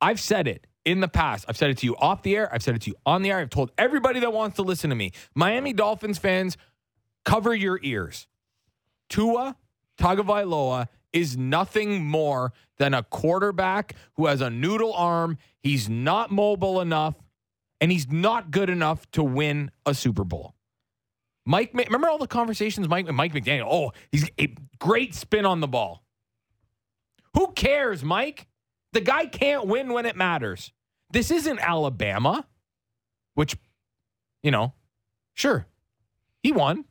[0.00, 1.44] I've said it in the past.
[1.46, 2.52] I've said it to you off the air.
[2.52, 3.38] I've said it to you on the air.
[3.38, 5.12] I've told everybody that wants to listen to me.
[5.34, 6.56] Miami Dolphins fans,
[7.26, 8.26] cover your ears.
[9.10, 9.54] Tua
[10.00, 15.36] Tagovailoa is nothing more than a quarterback who has a noodle arm.
[15.60, 17.16] He's not mobile enough,
[17.82, 20.54] and he's not good enough to win a Super Bowl.
[21.44, 23.68] Mike, remember all the conversations Mike Mike McDaniel?
[23.70, 26.02] Oh, he's a great spin on the ball.
[27.34, 28.46] Who cares, Mike?
[28.92, 30.72] The guy can't win when it matters.
[31.10, 32.46] This isn't Alabama,
[33.34, 33.56] which,
[34.42, 34.74] you know,
[35.34, 35.66] sure,
[36.42, 36.84] he won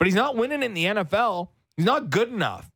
[0.00, 1.50] but he's not winning in the NFL.
[1.76, 2.70] He's not good enough.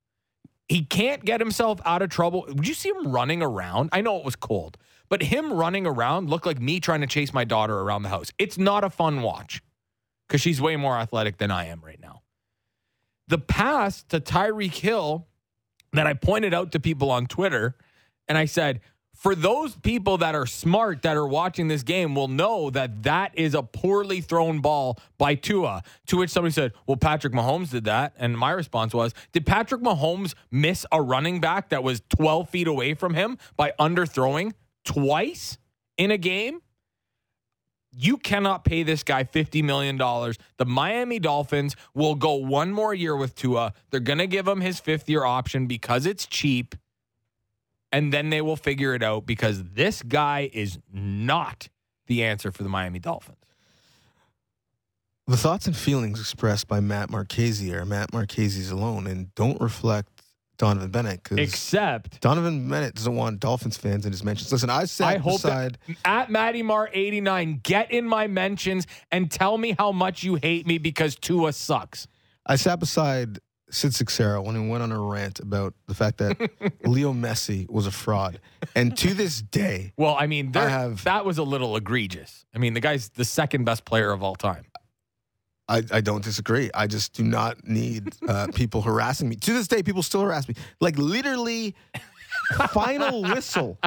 [0.69, 2.45] He can't get himself out of trouble.
[2.47, 3.89] Would you see him running around?
[3.93, 4.77] I know it was cold,
[5.09, 8.31] but him running around looked like me trying to chase my daughter around the house.
[8.39, 9.63] It's not a fun watch
[10.29, 12.21] because she's way more athletic than I am right now.
[13.27, 15.27] The pass to Tyreek Hill
[15.95, 17.75] that I pointed out to people on Twitter,
[18.29, 18.81] and I said,
[19.15, 23.37] for those people that are smart that are watching this game will know that that
[23.39, 25.83] is a poorly thrown ball by Tua.
[26.09, 29.81] To which somebody said, "Well, Patrick Mahomes did that," and my response was, "Did Patrick
[29.81, 34.53] Mahomes miss a running back that was 12 feet away from him by underthrowing
[34.85, 35.59] twice
[35.97, 36.61] in a game?"
[37.97, 39.97] You cannot pay this guy $50 million.
[39.97, 43.73] The Miami Dolphins will go one more year with Tua.
[43.91, 46.75] They're going to give him his fifth year option because it's cheap
[47.95, 51.69] and then they will figure it out because this guy is not
[52.09, 53.39] the answer for the Miami Dolphins.
[55.29, 60.11] The thoughts and feelings expressed by Matt Marchese are Matt Marchese's alone and don't reflect
[60.59, 64.51] Donnovan Bennett Except Donnovan Bennett doesn't want Dolphins fans in his mentions.
[64.51, 65.79] Listen, I sat I hope beside.
[66.05, 70.67] at Matty Mar 89, get in my mentions and tell me how much you hate
[70.67, 72.09] me because Tua sucks.
[72.45, 73.39] I sat beside
[73.75, 76.39] Sid Seixeiro when he went on a rant about the fact that
[76.87, 78.41] Leo Messi was a fraud,
[78.77, 82.47] and to this day, Well, I mean, there, I have- that was a little egregious.
[82.55, 84.65] I mean, the guy's the second best player of all time.
[85.69, 86.71] I, I don't disagree.
[86.75, 89.37] I just do not need uh, people harassing me.
[89.37, 90.55] To this day, people still harass me.
[90.81, 91.75] Like literally,
[92.71, 93.79] final whistle.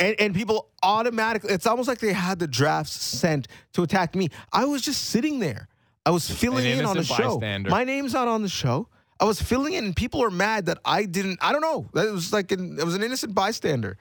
[0.00, 4.28] And, and people automatically, it's almost like they had the drafts sent to attack me.
[4.52, 5.68] I was just sitting there.
[6.06, 7.34] I was filling in on the show.
[7.38, 7.70] bystander.
[7.70, 8.88] My name's not on the show.
[9.20, 11.38] I was filling in, and people are mad that I didn't.
[11.42, 11.88] I don't know.
[11.92, 13.98] That was like an, it was an innocent bystander.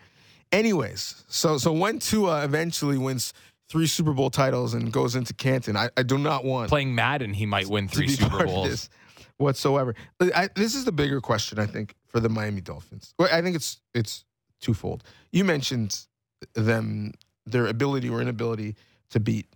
[0.51, 3.33] Anyways, so so when Tua eventually wins
[3.69, 7.33] three Super Bowl titles and goes into Canton, I, I do not want Playing Madden,
[7.33, 8.69] he might win three Super Bowls.
[8.69, 8.89] this
[9.37, 9.95] whatsoever.
[10.21, 13.13] I, this is the bigger question, I think, for the Miami Dolphins.
[13.19, 14.23] I think it's it's
[14.61, 15.03] twofold.
[15.31, 16.05] You mentioned
[16.53, 17.13] them
[17.45, 18.75] their ability or inability
[19.09, 19.47] to beat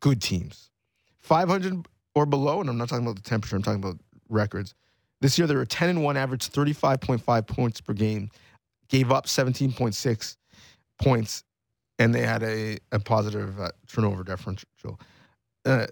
[0.00, 0.70] good teams,
[1.26, 3.56] five hundred or below, and I'm not talking about the temperature.
[3.56, 4.74] I'm talking about records.
[5.20, 8.30] This year, they were 10 and 1, averaged 35.5 points per game,
[8.88, 10.36] gave up 17.6
[11.00, 11.44] points,
[11.98, 15.00] and they had a, a positive uh, turnover differential.
[15.64, 15.86] Uh,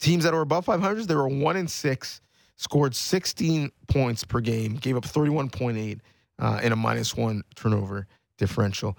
[0.00, 2.20] teams that were above 500, they were 1 and 6,
[2.56, 6.00] scored 16 points per game, gave up 31.8,
[6.38, 8.06] uh, a minus one turnover
[8.38, 8.96] differential.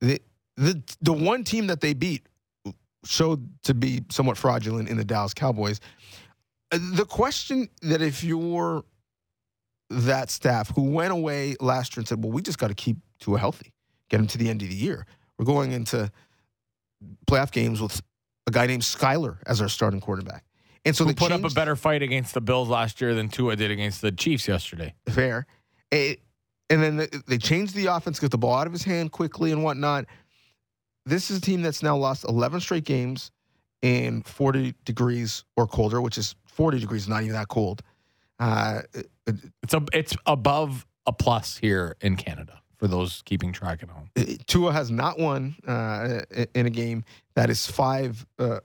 [0.00, 0.20] The,
[0.56, 2.26] the, the one team that they beat
[3.04, 5.80] showed to be somewhat fraudulent in the Dallas Cowboys.
[6.72, 8.84] Uh, The question that if you're
[9.90, 12.96] that staff who went away last year and said, well, we just got to keep
[13.20, 13.72] Tua healthy,
[14.10, 15.06] get him to the end of the year.
[15.38, 16.10] We're going into
[17.26, 18.00] playoff games with
[18.46, 20.44] a guy named Skylar as our starting quarterback.
[20.84, 23.28] And so Who they put up a better fight against the Bills last year than
[23.28, 24.94] Tua did against the Chiefs yesterday.
[25.08, 25.46] fair.
[25.90, 26.20] It-
[26.68, 29.52] and then they- they changed the offense, get the ball out of his hand quickly
[29.52, 30.06] and whatnot.
[31.06, 33.30] This is a team that's now lost 11 straight games
[33.80, 37.82] in 40 degrees or colder, which is 40 degrees, not even that cold.
[38.40, 38.82] Uh,
[39.62, 44.10] It's a, it's above a plus here in Canada for those keeping track at home.
[44.46, 46.22] Tua has not won uh,
[46.54, 48.60] in a game that is five uh,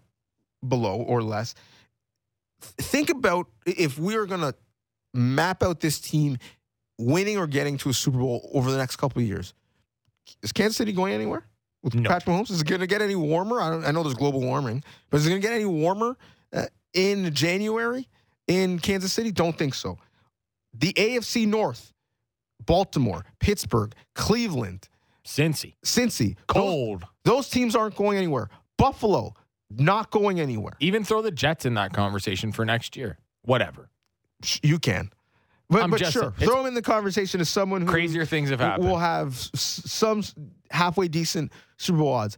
[0.67, 1.53] below or less.
[2.59, 4.55] Think about if we are going to
[5.13, 6.37] map out this team
[6.97, 9.53] winning or getting to a Super Bowl over the next couple of years.
[10.43, 11.45] Is Kansas City going anywhere
[11.83, 12.09] with No.
[12.09, 12.51] Patrick Mahomes?
[12.51, 13.59] Is it going to get any warmer?
[13.61, 16.17] I, don't, I know there's global warming, but is it going to get any warmer
[16.53, 18.07] uh, in January
[18.47, 19.31] in Kansas City?
[19.31, 19.97] Don't think so.
[20.73, 21.93] The AFC North,
[22.65, 24.87] Baltimore, Pittsburgh, Cleveland,
[25.25, 27.03] Cincy, Cincy, cold.
[27.23, 28.49] those teams aren't going anywhere.
[28.77, 29.33] Buffalo,
[29.69, 30.73] not going anywhere.
[30.79, 33.17] Even throw the Jets in that conversation for next year.
[33.43, 33.89] Whatever.
[34.63, 35.11] You can.
[35.69, 38.59] But, I'm but sure, throw him in the conversation as someone who Crazier things have
[38.59, 38.89] happened.
[38.89, 40.21] will have some
[40.71, 42.37] halfway decent Super Bowl odds.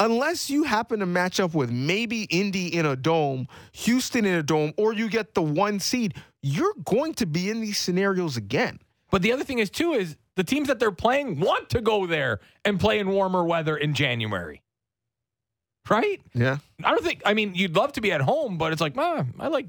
[0.00, 4.42] Unless you happen to match up with maybe Indy in a dome, Houston in a
[4.42, 8.80] dome, or you get the one seed, you're going to be in these scenarios again.
[9.12, 12.06] But the other thing is too is the teams that they're playing want to go
[12.06, 14.62] there and play in warmer weather in January.
[15.88, 16.20] Right?
[16.32, 16.58] Yeah.
[16.82, 19.24] I don't think I mean you'd love to be at home, but it's like, ah,
[19.38, 19.68] I like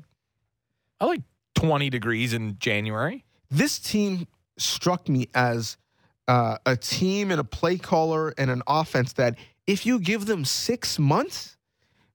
[1.00, 1.22] I like
[1.56, 3.24] 20 degrees in January.
[3.52, 5.78] this team struck me as
[6.28, 10.46] uh, a team and a play caller and an offense that if you give them
[10.46, 11.58] six months,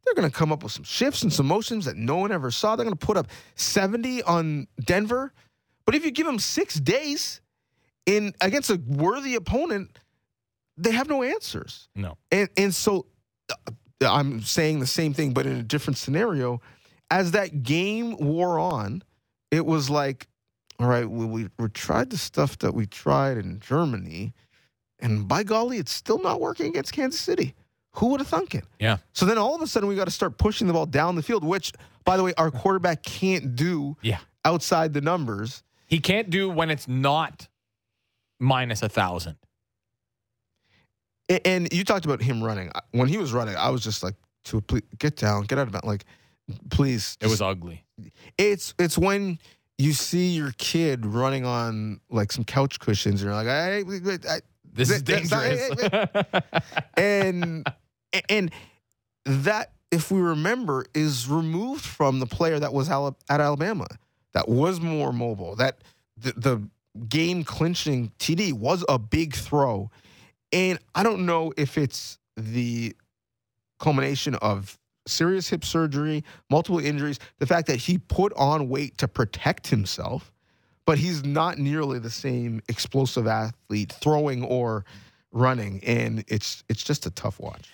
[0.04, 2.50] they're going to come up with some shifts and some motions that no one ever
[2.50, 2.74] saw.
[2.74, 5.32] They're going to put up 70 on Denver.
[5.84, 7.40] But if you give them six days
[8.06, 9.98] in against a worthy opponent,
[10.76, 11.88] they have no answers.
[11.94, 12.16] No.
[12.30, 13.06] And and so
[13.50, 16.60] uh, I'm saying the same thing, but in a different scenario.
[17.10, 19.02] As that game wore on,
[19.50, 20.28] it was like,
[20.80, 24.32] all right, we, we, we tried the stuff that we tried in Germany,
[24.98, 27.54] and by golly, it's still not working against Kansas City.
[27.94, 28.64] Who would have thunk it?
[28.78, 28.96] Yeah.
[29.12, 31.22] So then all of a sudden, we got to start pushing the ball down the
[31.22, 31.72] field, which,
[32.04, 34.18] by the way, our quarterback can't do Yeah.
[34.44, 35.62] outside the numbers.
[35.86, 37.48] He can't do when it's not
[38.38, 39.36] minus a thousand.
[41.44, 42.70] And you talked about him running.
[42.92, 44.14] When he was running, I was just like,
[44.44, 46.04] "To please get down, get out of bounds." Like,
[46.70, 47.16] please.
[47.20, 47.84] It was ugly.
[48.36, 49.38] It's it's when
[49.80, 53.82] you see your kid running on like some couch cushions, and you're like, "Hey,
[54.28, 54.40] I,
[54.72, 56.42] This is Th- th- dangerous.
[56.96, 57.66] and
[58.28, 58.50] and
[59.24, 63.86] that if we remember is removed from the player that was at Alabama
[64.32, 65.82] that was more mobile that
[66.16, 66.68] the, the
[67.08, 69.90] game clinching TD was a big throw
[70.52, 72.94] and I don't know if it's the
[73.78, 79.08] culmination of serious hip surgery multiple injuries the fact that he put on weight to
[79.08, 80.32] protect himself
[80.86, 84.84] but he's not nearly the same explosive athlete throwing or
[85.32, 87.70] running and it's it's just a tough watch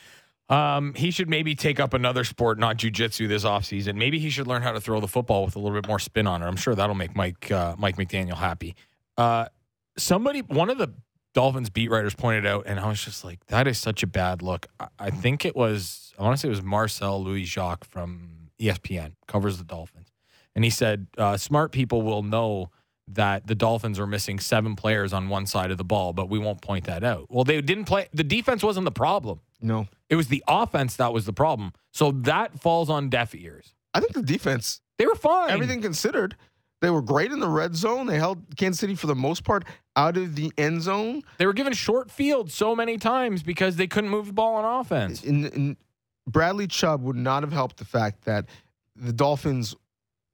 [0.48, 3.96] Um, he should maybe take up another sport, not jujitsu, this offseason.
[3.96, 6.28] Maybe he should learn how to throw the football with a little bit more spin
[6.28, 6.46] on it.
[6.46, 8.76] I'm sure that'll make Mike uh, Mike McDaniel happy.
[9.16, 9.46] Uh,
[9.98, 10.92] somebody, one of the
[11.36, 14.40] Dolphins beat writers pointed out, and I was just like, that is such a bad
[14.40, 14.68] look.
[14.80, 18.48] I, I think it was, I want to say it was Marcel Louis Jacques from
[18.58, 20.08] ESPN, covers the Dolphins.
[20.54, 22.70] And he said, uh, smart people will know
[23.08, 26.38] that the Dolphins are missing seven players on one side of the ball, but we
[26.38, 27.26] won't point that out.
[27.28, 29.40] Well, they didn't play, the defense wasn't the problem.
[29.60, 31.72] no It was the offense that was the problem.
[31.92, 33.74] So that falls on deaf ears.
[33.92, 35.50] I think the defense They were fine.
[35.50, 36.34] everything considered
[36.80, 39.64] they were great in the red zone they held Kansas City for the most part
[39.96, 43.86] out of the end zone They were given short field so many times because they
[43.86, 45.24] couldn't move the ball on offense.
[46.28, 48.46] Bradley Chubb would not have helped the fact that
[48.96, 49.76] the Dolphins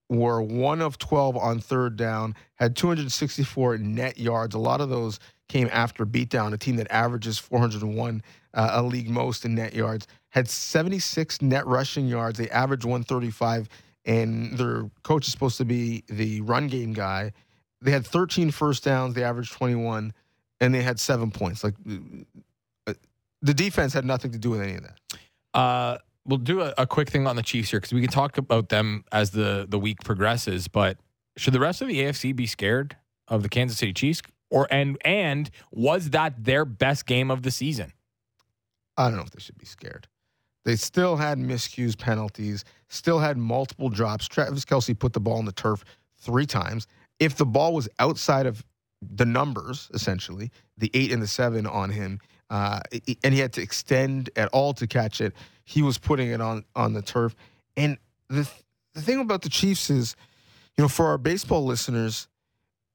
[0.09, 4.55] were one of 12 on third down, had 264 net yards.
[4.55, 8.23] A lot of those came after beatdown, a team that averages 401,
[8.55, 12.39] uh, a league most in net yards, had 76 net rushing yards.
[12.39, 13.69] They averaged 135,
[14.05, 17.33] and their coach is supposed to be the run game guy.
[17.81, 20.13] They had 13 first downs, they averaged 21,
[20.61, 21.65] and they had seven points.
[21.65, 21.75] Like,
[22.87, 22.95] uh,
[23.41, 25.59] the defense had nothing to do with any of that.
[25.59, 28.39] Uh, we'll do a, a quick thing on the Chiefs here because we can talk
[28.39, 30.69] about them as the, the week progresses.
[30.69, 30.99] But
[31.37, 32.97] should the rest of the AFC be scared
[33.29, 34.23] of the Kansas City Chiefs?
[34.51, 37.95] Or and and was that their best game of the season?
[38.99, 40.09] I don't know if they should be scared.
[40.65, 44.29] They still had miscues, penalties, still had multiple drops.
[44.29, 45.85] Travis Kelce put the ball on the turf
[46.19, 46.87] three times.
[47.19, 48.65] If the ball was outside of
[49.01, 52.21] the numbers, essentially, the eight and the seven on him,
[52.51, 52.81] uh,
[53.25, 56.65] and he had to extend at all to catch it, he was putting it on
[56.77, 57.35] on the turf.
[57.77, 57.99] And
[58.29, 58.49] the
[58.95, 60.15] the thing about the Chiefs is,
[60.77, 62.29] you know, for our baseball listeners,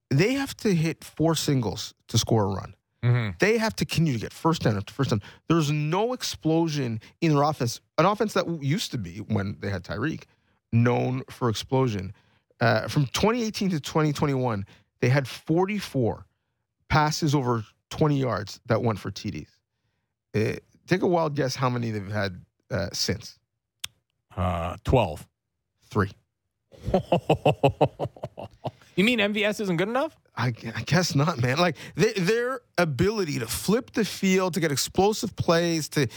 [0.09, 3.31] they have to hit four singles to score a run Mm-hmm.
[3.39, 5.21] they have to continue to get first down after first down.
[5.47, 9.83] There's no explosion in their offense, an offense that used to be when they had
[9.83, 10.23] Tyreek,
[10.71, 12.13] known for explosion.
[12.59, 14.65] Uh, from 2018 to 2021,
[14.99, 16.25] they had 44
[16.89, 19.49] passes over 20 yards that went for TDs.
[20.35, 20.53] Uh,
[20.87, 23.37] take a wild guess how many they've had uh, since.
[24.35, 25.27] Uh, Twelve.
[25.89, 26.11] Three.
[28.95, 30.15] you mean MVS isn't good enough?
[30.37, 31.57] I, I guess not, man.
[31.57, 36.07] Like they, their ability to flip the field, to get explosive plays, to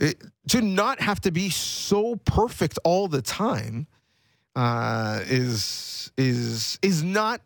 [0.00, 0.14] eh,
[0.48, 3.86] to not have to be so perfect all the time,
[4.56, 7.42] uh, is is is not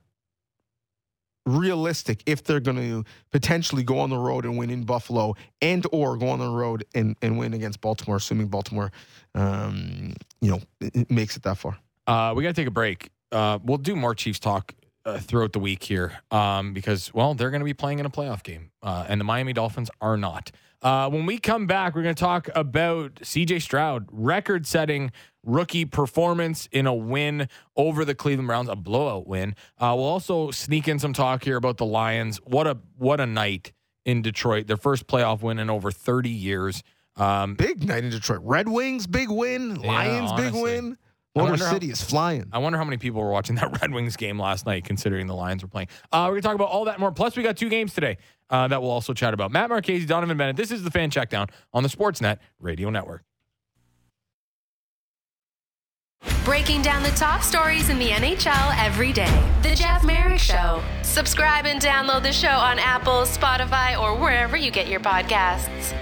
[1.45, 5.85] realistic if they're going to potentially go on the road and win in Buffalo and
[5.91, 8.93] or go on the road and, and win against Baltimore, assuming Baltimore,
[9.35, 10.61] um, you know,
[11.09, 11.77] makes it that far.
[12.07, 13.11] Uh, we got to take a break.
[13.33, 14.73] Uh, we'll do more Chiefs talk
[15.05, 18.11] uh, throughout the week here um, because, well, they're going to be playing in a
[18.11, 20.51] playoff game, uh, and the Miami Dolphins are not.
[20.83, 25.13] Uh, when we come back, we're going to talk about CJ Stroud, record setting
[25.45, 29.55] rookie performance in a win over the Cleveland Browns, a blowout win.
[29.79, 32.39] Uh, we'll also sneak in some talk here about the Lions.
[32.39, 33.73] What a what a night
[34.05, 36.83] in Detroit, their first playoff win in over 30 years.
[37.17, 38.41] Um, Big night in Detroit.
[38.43, 39.77] Red Wings, big win.
[39.77, 40.97] Yeah, Lions, big win.
[41.35, 42.45] I Motor wonder how- City is flying.
[42.53, 45.35] I wonder how many people were watching that Red Wings game last night, considering the
[45.35, 45.89] Lions were playing.
[46.13, 47.11] Uh, we're going to talk about all that and more.
[47.13, 48.19] Plus, we got two games today
[48.51, 49.51] uh, that we'll also chat about.
[49.51, 50.57] Matt Marchese, Donnovan Bennett.
[50.57, 53.23] This is the Fan Checkdown on the Sportsnet Radio Network.
[56.45, 59.43] Breaking down the top stories in the NHL every day.
[59.63, 60.83] The Jeff Marek Show.
[61.03, 65.95] Subscribe and download the show on Apple, Spotify, or wherever you get your podcasts.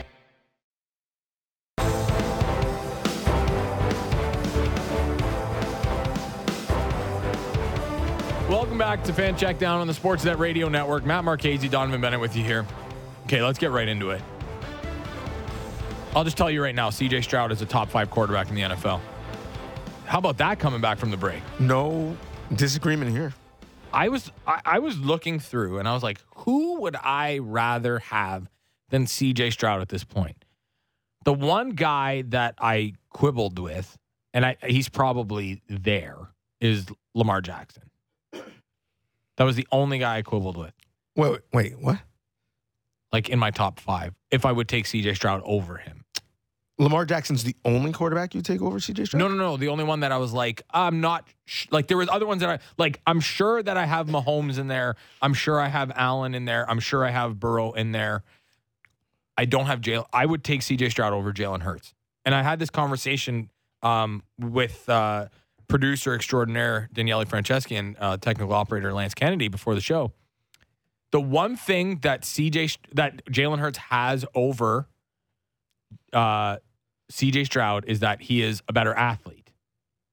[8.51, 11.07] Welcome back to Fan Checkdown on the Sportsnet Radio Network.
[11.07, 12.67] Matt Marchese, Donnovan Bennett with you here.
[13.27, 14.21] Okay, let's get right into it.
[16.17, 18.63] I'll just tell you right now CJ Stroud is a top five quarterback in the
[18.63, 19.01] NFL.
[20.05, 21.41] How about that coming back from the break?
[21.61, 22.17] No
[22.57, 23.33] disagreement here.
[23.93, 27.39] I was I, I was looking through and I was like, who who would I
[27.39, 28.49] rather have
[28.89, 30.45] than CJ Stroud at this point?
[31.25, 33.97] The one guy that I quibbled with,
[34.33, 36.17] and I, he's probably there,
[36.61, 37.90] is Lamar Jackson.
[39.41, 40.75] That was the only guy I quibbled with,
[41.17, 41.99] Wait, wait, wait, what?
[43.11, 46.05] like in my top five, if I would take CJ Stroud over him.
[46.79, 49.19] Lamar Jackson's the only quarterback you take over CJ Stroud?
[49.19, 49.57] No, no, no.
[49.57, 51.69] The only one that I was like, I'm not sh-.
[51.71, 51.87] like.
[51.87, 53.01] There was other ones that I like.
[53.07, 54.97] I'm sure that I have Mahomes in there.
[55.23, 56.69] I'm sure I have Allen in there.
[56.69, 58.25] I'm sure I have Burrow in there.
[59.39, 60.05] I don't have Jalen.
[60.13, 61.95] I would take CJ Stroud over Jalen Hurts.
[62.27, 63.49] And I had this conversation
[63.83, 65.29] um, with uh,
[65.71, 70.13] producer extraordinaire Daniele Franceschi and uh, technical operator Lance Kennedy before the show.
[71.13, 74.89] The one thing that CJ that Jalen Hurts has over
[76.13, 76.57] uh,
[77.11, 79.51] CJ Stroud is that he is a better athlete.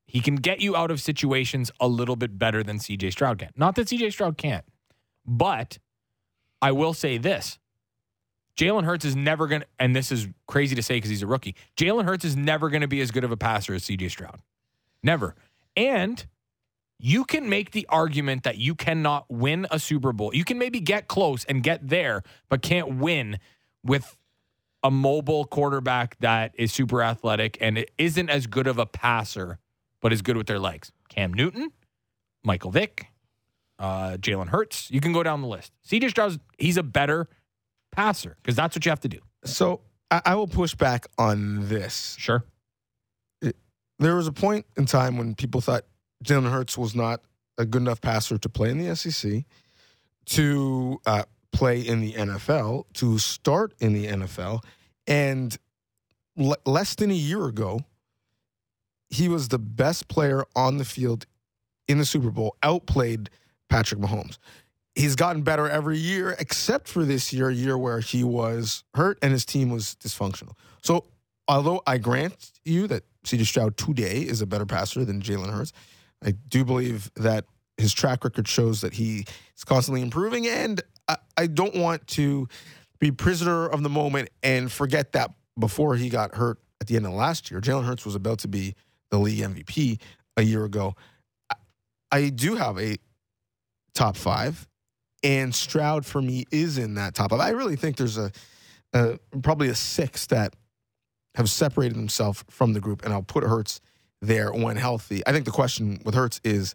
[0.05, 3.51] He can get you out of situations a little bit better than CJ Stroud can.
[3.55, 4.65] Not that CJ Stroud can't,
[5.25, 5.77] but
[6.61, 7.59] I will say this.
[8.57, 11.27] Jalen Hurts is never going to, and this is crazy to say because he's a
[11.27, 11.55] rookie.
[11.75, 14.39] Jalen Hurts is never going to be as good of a passer as CJ Stroud.
[15.03, 15.35] Never.
[15.77, 16.25] And
[16.99, 20.33] you can make the argument that you cannot win a Super Bowl.
[20.33, 23.37] You can maybe get close and get there, but can't win
[23.83, 24.17] with
[24.83, 29.59] a mobile quarterback that is super athletic and isn't as good of a passer,
[30.01, 30.91] but is good with their legs.
[31.09, 31.71] Cam Newton,
[32.43, 33.07] Michael Vick,
[33.77, 34.89] uh, Jalen Hurts.
[34.89, 35.71] You can go down the list.
[35.87, 37.27] CJ Stroud, he's a better
[37.91, 39.19] passer because that's what you have to do.
[39.43, 42.15] So I, I will push back on this.
[42.17, 42.43] Sure.
[43.99, 45.83] There was a point in time when people thought
[46.23, 47.21] Jalen Hurts was not
[47.57, 49.43] a good enough passer to play in the SEC,
[50.25, 54.63] to uh, play in the NFL, to start in the NFL.
[55.07, 55.57] And
[56.35, 57.81] le- less than a year ago,
[59.09, 61.25] he was the best player on the field
[61.87, 63.29] in the Super Bowl, outplayed
[63.69, 64.37] Patrick Mahomes.
[64.95, 69.17] He's gotten better every year, except for this year, a year where he was hurt
[69.21, 70.53] and his team was dysfunctional.
[70.81, 71.05] So,
[71.47, 75.73] although I grant you that CJ Stroud today is a better passer than Jalen Hurts,
[76.23, 77.45] I do believe that
[77.77, 79.25] his track record shows that he
[79.55, 80.47] is constantly improving.
[80.47, 82.47] And I, I don't want to
[82.99, 87.05] be prisoner of the moment and forget that before he got hurt at the end
[87.05, 88.75] of last year, Jalen Hurts was about to be
[89.11, 89.99] the league MVP
[90.37, 90.95] a year ago.
[91.51, 91.55] I,
[92.11, 92.97] I do have a
[93.93, 94.67] top five,
[95.21, 97.41] and Stroud for me is in that top five.
[97.41, 98.31] I really think there's a,
[98.93, 100.55] a probably a six that
[101.37, 103.79] have separated themselves from the group, and I'll put Hurts
[104.21, 105.21] there when healthy.
[105.27, 106.73] I think the question with Hurts is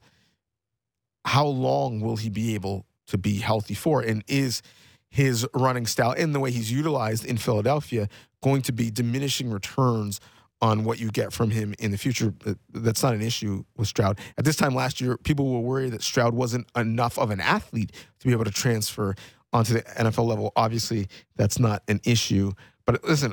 [1.24, 4.02] how long will he be able to be healthy for?
[4.02, 4.62] And is
[5.10, 8.08] his running style and the way he's utilized in Philadelphia
[8.40, 10.20] going to be diminishing returns
[10.60, 12.32] on what you get from him in the future?
[12.46, 14.20] Uh, that's not an issue with Stroud.
[14.38, 17.90] At this time last year, people were worried that Stroud wasn't enough of an athlete
[18.20, 19.16] to be able to transfer
[19.52, 20.52] onto the NFL level.
[20.54, 22.52] Obviously, that's not an issue.
[22.86, 23.32] But listen,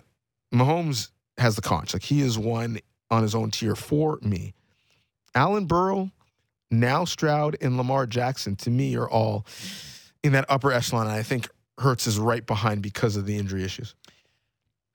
[0.52, 1.10] Mahomes
[1.40, 1.94] has the conch.
[1.94, 2.80] Like he is one
[3.10, 4.54] on his own tier for me.
[5.36, 6.12] Allen Burrow,
[6.72, 9.46] now Stroud, and Lamar Jackson to me are all
[10.24, 11.08] in that upper echelon.
[11.08, 13.96] And I think Hurts is right behind because of the injury issues.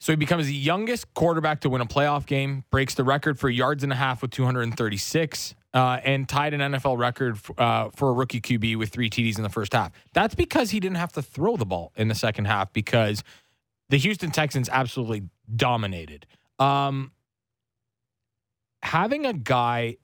[0.05, 3.49] So he becomes the youngest quarterback to win a playoff game, breaks the record for
[3.49, 8.13] yards and a half with 236, uh, and tied an NFL record uh, for a
[8.13, 9.93] rookie QB with three TDs in the first half.
[10.13, 13.25] That's because he didn't have to throw the ball in the second half because
[13.95, 15.23] the Houston Texans absolutely
[15.55, 16.27] dominated.
[16.59, 17.13] Um,
[18.83, 19.99] having a guy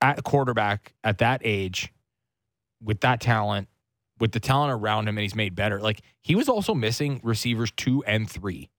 [0.00, 1.92] at quarterback at that age
[2.82, 3.68] with that talent,
[4.18, 5.80] with the talent around him, and he's made better.
[5.80, 8.70] Like he was also missing receivers two and three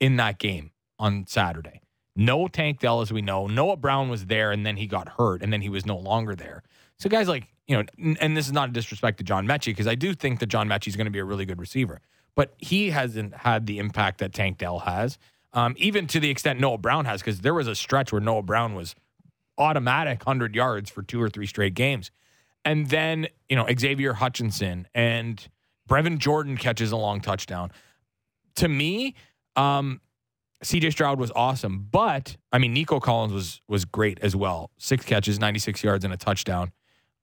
[0.00, 1.82] in that game on Saturday.
[2.16, 3.46] No Tank Dell, as we know.
[3.46, 6.34] Noah Brown was there, and then he got hurt, and then he was no longer
[6.34, 6.64] there.
[6.98, 9.86] So guys like you know, and this is not a disrespect to John Metchie because
[9.86, 12.00] I do think that John Metchie is going to be a really good receiver,
[12.34, 15.18] but he hasn't had the impact that Tank Dell has,
[15.52, 18.42] um, even to the extent Noah Brown has, because there was a stretch where Noah
[18.42, 18.94] Brown was
[19.56, 22.10] automatic hundred yards for two or three straight games,
[22.64, 25.46] and then you know Xavier Hutchinson and
[25.88, 27.70] Brevin Jordan catches a long touchdown.
[28.56, 29.14] To me,
[29.56, 30.00] um,
[30.62, 34.70] CJ Stroud was awesome, but I mean Nico Collins was was great as well.
[34.78, 36.72] Six catches, 96 yards, and a touchdown.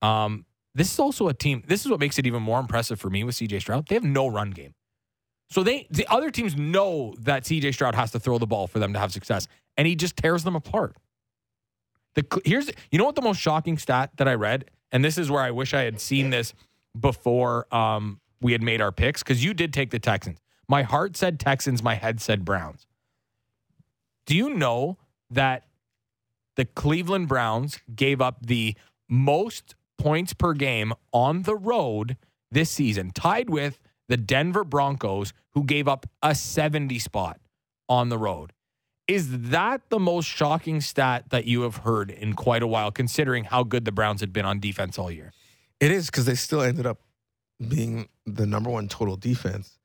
[0.01, 1.63] Um, this is also a team.
[1.67, 3.87] This is what makes it even more impressive for me with CJ Stroud.
[3.87, 4.73] They have no run game,
[5.51, 8.79] so they the other teams know that CJ Stroud has to throw the ball for
[8.79, 10.95] them to have success, and he just tears them apart.
[12.15, 15.29] The here's you know what the most shocking stat that I read, and this is
[15.29, 16.53] where I wish I had seen this
[16.99, 20.39] before um, we had made our picks because you did take the Texans.
[20.69, 22.87] My heart said Texans, my head said Browns.
[24.25, 24.97] Do you know
[25.29, 25.65] that
[26.55, 28.75] the Cleveland Browns gave up the
[29.09, 32.15] most points per game on the road
[32.49, 37.39] this season, tied with the Denver Broncos, who gave up a 70 spot
[37.87, 38.53] on the road.
[39.07, 43.43] Is that the most shocking stat that you have heard in quite a while, considering
[43.43, 45.33] how good the Browns had been on defense all year?
[45.79, 46.99] It is because they still ended up
[47.67, 49.77] being the number one total defense.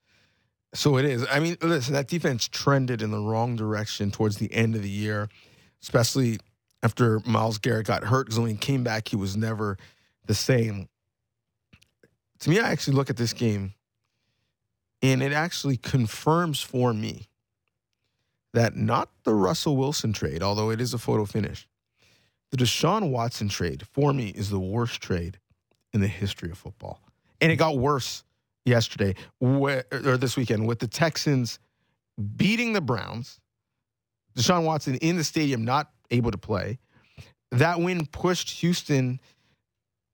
[0.74, 1.26] So it is.
[1.30, 4.90] I mean, listen, that defense trended in the wrong direction towards the end of the
[4.90, 5.28] year,
[5.82, 6.38] especially
[6.82, 8.26] after Myles Garrett got hurt.
[8.26, 9.78] Because when he came back, he was never
[10.26, 10.88] the same.
[12.40, 13.72] To me, I actually look at this game
[15.02, 17.28] and it actually confirms for me
[18.54, 21.68] that not the Russell Wilson trade, although it is a photo finish,
[22.50, 25.38] the Deshaun Watson trade for me is the worst trade
[25.92, 27.00] in the history of football.
[27.40, 28.24] And it got worse
[28.64, 29.84] yesterday or
[30.16, 31.58] this weekend with the Texans
[32.36, 33.40] beating the Browns,
[34.36, 36.78] Deshaun Watson in the stadium not able to play.
[37.52, 39.20] That win pushed Houston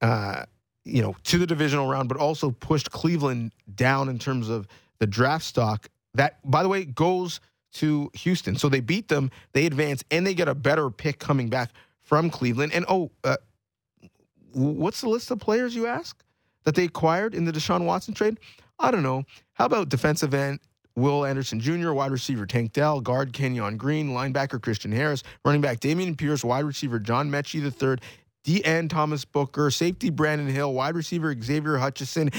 [0.01, 0.45] uh,
[0.85, 4.67] you know, to the divisional round, but also pushed Cleveland down in terms of
[4.99, 5.89] the draft stock.
[6.15, 7.41] That, by the way, goes
[7.75, 8.57] to Houston.
[8.57, 11.71] So they beat them, they advance, and they get a better pick coming back
[12.01, 12.73] from Cleveland.
[12.75, 13.37] And oh, uh,
[14.53, 16.23] what's the list of players you ask
[16.65, 18.39] that they acquired in the Deshaun Watson trade?
[18.79, 19.25] I don't know.
[19.55, 20.61] How about defensive end
[20.95, 25.81] Will Anderson Jr., wide receiver Tank Dell, guard Kenyon Green, linebacker Christian Harris, running back
[25.81, 27.97] Dameon Pierce, wide receiver John Metchie III,
[28.45, 32.31] DN Thomas Booker, safety Brandon Hill, wide receiver Xavier Hutchinson,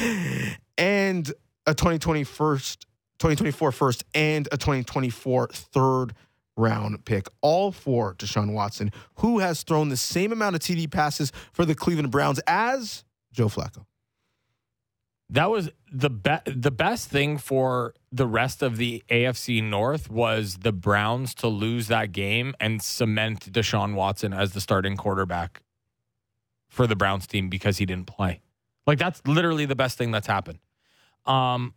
[0.77, 1.31] and
[1.65, 2.85] a 2020 first,
[3.19, 6.13] 2024 first and a 2024 third
[6.57, 11.31] round pick, all for Deshaun Watson, who has thrown the same amount of TD passes
[11.51, 13.85] for the Cleveland Browns as Joe Flacco.
[15.29, 20.57] That was the be- the best thing for the rest of the AFC North was
[20.57, 25.63] the Browns to lose that game and cement Deshaun Watson as the starting quarterback
[26.73, 28.41] for the Browns team because he didn't play.
[28.87, 30.57] Like that's literally the best thing that's happened.
[31.27, 31.75] Um,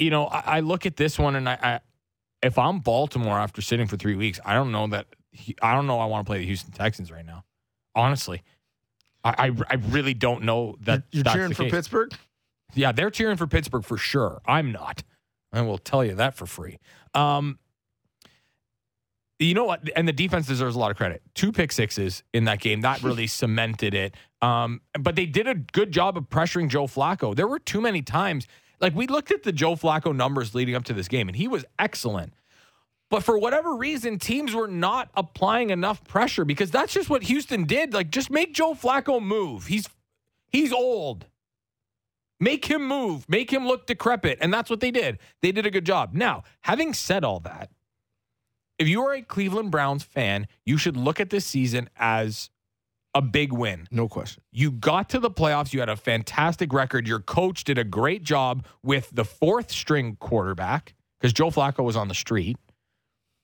[0.00, 1.80] you know, I, I look at this one and I, I,
[2.42, 5.86] if I'm Baltimore after sitting for three weeks, I don't know that he, I don't
[5.86, 7.44] know I want to play the Houston Texans right now.
[7.94, 8.42] Honestly,
[9.22, 11.72] I, I, I really don't know that you're, you're cheering for case.
[11.72, 12.12] Pittsburgh.
[12.74, 14.42] Yeah, they're cheering for Pittsburgh for sure.
[14.44, 15.04] I'm not.
[15.52, 16.80] I will tell you that for free.
[17.14, 17.60] Um,
[19.38, 19.88] you know what?
[19.96, 21.22] And the defense deserves a lot of credit.
[21.34, 22.82] Two pick sixes in that game.
[22.82, 24.14] That really cemented it.
[24.42, 27.34] Um, but they did a good job of pressuring Joe Flacco.
[27.34, 28.46] There were too many times.
[28.80, 31.48] Like we looked at the Joe Flacco numbers leading up to this game, and he
[31.48, 32.34] was excellent.
[33.10, 37.64] But for whatever reason, teams were not applying enough pressure because that's just what Houston
[37.64, 37.94] did.
[37.94, 39.66] Like, just make Joe Flacco move.
[39.66, 39.88] He's
[40.50, 41.26] he's old.
[42.40, 43.28] Make him move.
[43.28, 44.38] Make him look decrepit.
[44.40, 45.18] And that's what they did.
[45.40, 46.14] They did a good job.
[46.14, 47.70] Now, having said all that,
[48.78, 52.50] if you are a Cleveland Browns fan, you should look at this season as
[53.14, 53.86] a big win.
[53.90, 54.42] No question.
[54.50, 55.72] You got to the playoffs.
[55.72, 57.06] You had a fantastic record.
[57.06, 61.96] Your coach did a great job with the fourth string quarterback because Joe Flacco was
[61.96, 62.56] on the street.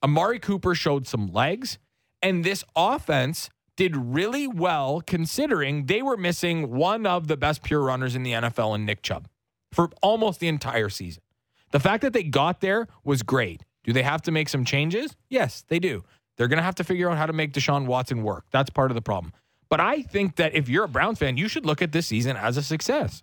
[0.02, 1.78] Amari Cooper showed some legs.
[2.22, 7.80] And this offense did really well considering they were missing one of the best pure
[7.80, 9.28] runners in the NFL in Nick Chubb
[9.72, 11.22] for almost the entire season.
[11.70, 13.62] The fact that they got there was great.
[13.84, 15.16] Do they have to make some changes?
[15.28, 16.04] Yes, they do.
[16.36, 18.44] They're going to have to figure out how to make Deshaun Watson work.
[18.50, 19.32] That's part of the problem.
[19.68, 22.36] But I think that if you're a Browns fan, you should look at this season
[22.36, 23.22] as a success.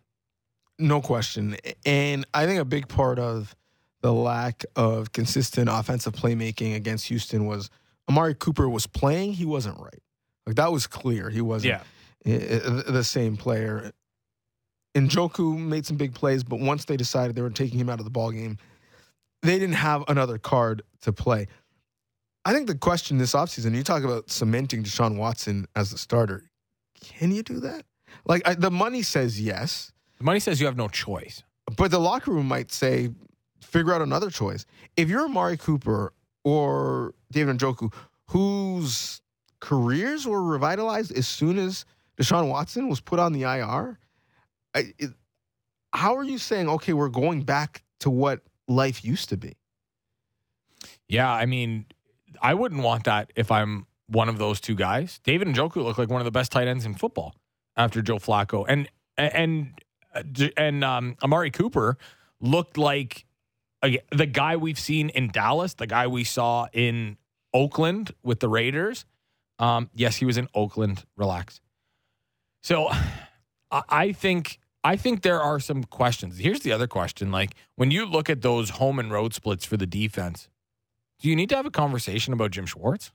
[0.79, 1.57] No question.
[1.85, 3.55] And I think a big part of
[4.01, 7.69] the lack of consistent offensive playmaking against Houston was
[8.07, 10.01] Amari Cooper was playing, he wasn't right.
[10.45, 11.29] Like that was clear.
[11.29, 11.81] He wasn't
[12.23, 12.37] yeah.
[12.87, 13.91] the same player.
[14.95, 17.99] And Njoku made some big plays, but once they decided they were taking him out
[17.99, 18.57] of the ball game,
[19.47, 21.47] they didn't have another card to play.
[22.45, 26.49] I think the question this offseason, you talk about cementing Deshaun Watson as the starter.
[27.01, 27.85] Can you do that?
[28.25, 29.91] Like I, the money says yes.
[30.17, 31.43] The money says you have no choice.
[31.75, 33.09] But the locker room might say,
[33.61, 34.65] figure out another choice.
[34.95, 37.93] If you're Amari Cooper or David Njoku,
[38.27, 39.21] whose
[39.59, 41.85] careers were revitalized as soon as
[42.19, 43.99] Deshaun Watson was put on the IR,
[44.73, 45.11] I, it,
[45.93, 49.57] how are you saying, okay, we're going back to what life used to be.
[51.07, 51.85] Yeah, I mean,
[52.41, 55.19] I wouldn't want that if I'm one of those two guys.
[55.23, 57.35] David Njoku look like one of the best tight ends in football
[57.75, 59.73] after Joe Flacco, and and
[60.55, 61.97] and um, Amari Cooper
[62.39, 63.25] looked like
[63.81, 67.17] the guy we've seen in Dallas, the guy we saw in
[67.53, 69.05] Oakland with the Raiders.
[69.59, 71.05] Um, yes, he was in Oakland.
[71.15, 71.61] Relax.
[72.63, 72.89] So
[73.71, 76.37] I think I think there are some questions.
[76.37, 77.31] Here's the other question.
[77.31, 80.49] Like when you look at those home and road splits for the defense,
[81.19, 83.11] do you need to have a conversation about Jim Schwartz?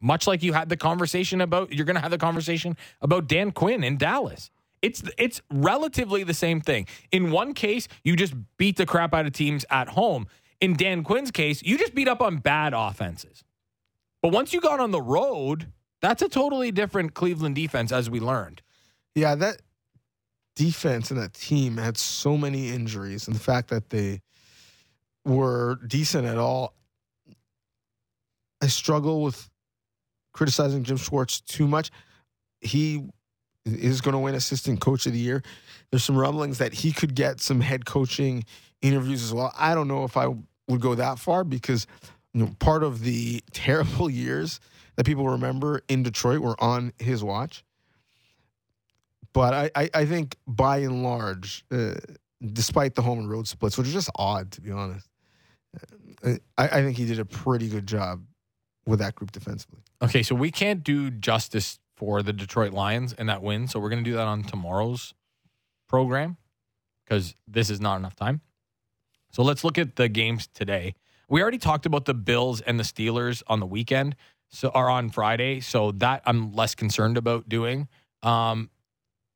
[0.00, 3.52] Much like you had the conversation about, you're going to have the conversation about Dan
[3.52, 4.50] Quinn in Dallas.
[4.82, 6.88] It's it's relatively the same thing.
[7.12, 10.26] In one case, you just beat the crap out of teams at home.
[10.60, 13.44] In Dan Quinn's case, you just beat up on bad offenses.
[14.22, 15.68] But once you got on the road,
[16.00, 18.60] that's a totally different Cleveland defense, as we learned.
[19.14, 19.62] Yeah, that
[20.56, 24.20] defense and that team had so many injuries, and the fact that they
[25.24, 26.74] were decent at all.
[28.60, 29.48] I struggle with
[30.32, 31.90] criticizing Jim Schwartz too much.
[32.60, 33.04] He
[33.64, 35.42] is going to win assistant coach of the year.
[35.90, 38.44] There's some rumblings that he could get some head coaching
[38.80, 39.52] interviews as well.
[39.58, 40.26] I don't know if I
[40.68, 41.86] would go that far because
[42.32, 44.60] you know part of the terrible years
[44.96, 47.64] that people remember in Detroit were on his watch.
[49.32, 51.94] But I, I, I think by and large, uh,
[52.52, 55.08] despite the home and road splits, which is just odd to be honest,
[56.24, 58.24] uh, I, I think he did a pretty good job
[58.86, 59.80] with that group defensively.
[60.02, 63.90] Okay, so we can't do justice for the Detroit Lions and that win, so we're
[63.90, 65.14] going to do that on tomorrow's
[65.88, 66.36] program
[67.04, 68.40] because this is not enough time.
[69.30, 70.94] So let's look at the games today.
[71.28, 74.16] We already talked about the Bills and the Steelers on the weekend,
[74.50, 75.60] so are on Friday.
[75.60, 77.88] So that I'm less concerned about doing.
[78.22, 78.68] Um,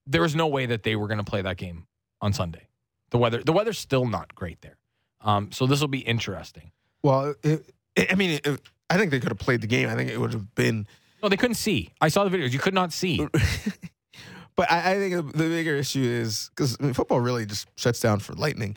[0.07, 1.87] there was no way that they were going to play that game
[2.21, 2.69] on Sunday.
[3.11, 4.79] The weather, the weather's still not great there.
[5.21, 6.73] Um, so this will be interesting.
[7.03, 7.73] Well, it,
[8.11, 9.89] I mean, it, I think they could have played the game.
[9.89, 10.87] I think it would have been.
[11.23, 11.93] No, they couldn't see.
[12.01, 12.53] I saw the videos.
[12.53, 13.27] You could not see.
[14.57, 18.01] but I, I, think the bigger issue is because I mean, football really just shuts
[18.01, 18.77] down for lightning.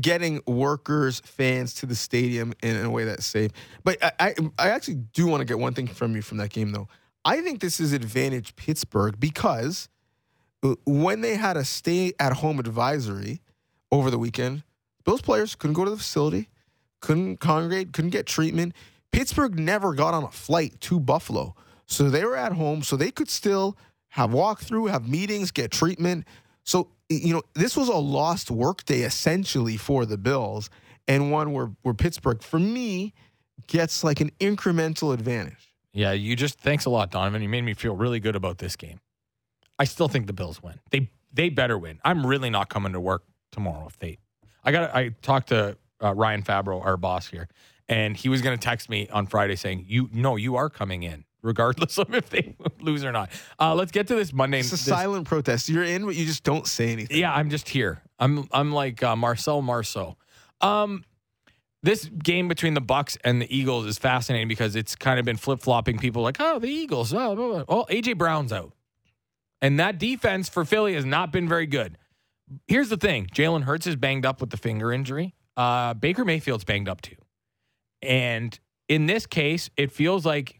[0.00, 3.50] Getting workers, fans to the stadium in, in a way that's safe.
[3.82, 6.50] But I, I, I actually do want to get one thing from you from that
[6.50, 6.88] game, though.
[7.24, 9.88] I think this is advantage Pittsburgh because
[10.84, 13.40] when they had a stay at home advisory
[13.90, 14.62] over the weekend,
[15.04, 16.48] those players couldn't go to the facility,
[17.00, 18.74] couldn't congregate, couldn't get treatment.
[19.12, 21.54] Pittsburgh never got on a flight to Buffalo.
[21.86, 23.76] So they were at home, so they could still
[24.10, 26.26] have walkthrough, have meetings, get treatment.
[26.62, 30.70] So, you know, this was a lost workday essentially for the Bills,
[31.08, 33.14] and one where, where Pittsburgh, for me,
[33.66, 35.74] gets like an incremental advantage.
[35.92, 37.42] Yeah, you just thanks a lot, Donnovan.
[37.42, 39.00] You made me feel really good about this game.
[39.80, 40.78] I still think the Bills win.
[40.90, 42.00] They they better win.
[42.04, 44.18] I'm really not coming to work tomorrow if they.
[44.62, 44.94] I got.
[44.94, 47.48] I talked to uh, Ryan Fabro, our boss here,
[47.88, 51.02] and he was going to text me on Friday saying, "You no, you are coming
[51.02, 54.60] in." Regardless of if they lose or not, uh, let's get to this Monday.
[54.60, 55.70] It's a this, silent protest.
[55.70, 57.16] You're in, but you just don't say anything.
[57.16, 58.02] Yeah, I'm just here.
[58.18, 60.18] I'm I'm like uh, Marcel Marceau.
[60.60, 61.04] Um,
[61.82, 65.38] this game between the Bucs and the Eagles is fascinating because it's kind of been
[65.38, 65.98] flip flopping.
[65.98, 67.14] People like, oh, the Eagles.
[67.14, 68.74] Oh, oh, AJ Brown's out,
[69.62, 71.98] and that defense for Philly has not been very good.
[72.66, 75.34] Here's the thing: Jalen Hurts is banged up with the finger injury.
[75.56, 77.16] Uh, Baker Mayfield's banged up too,
[78.02, 78.58] and
[78.88, 80.58] in this case, it feels like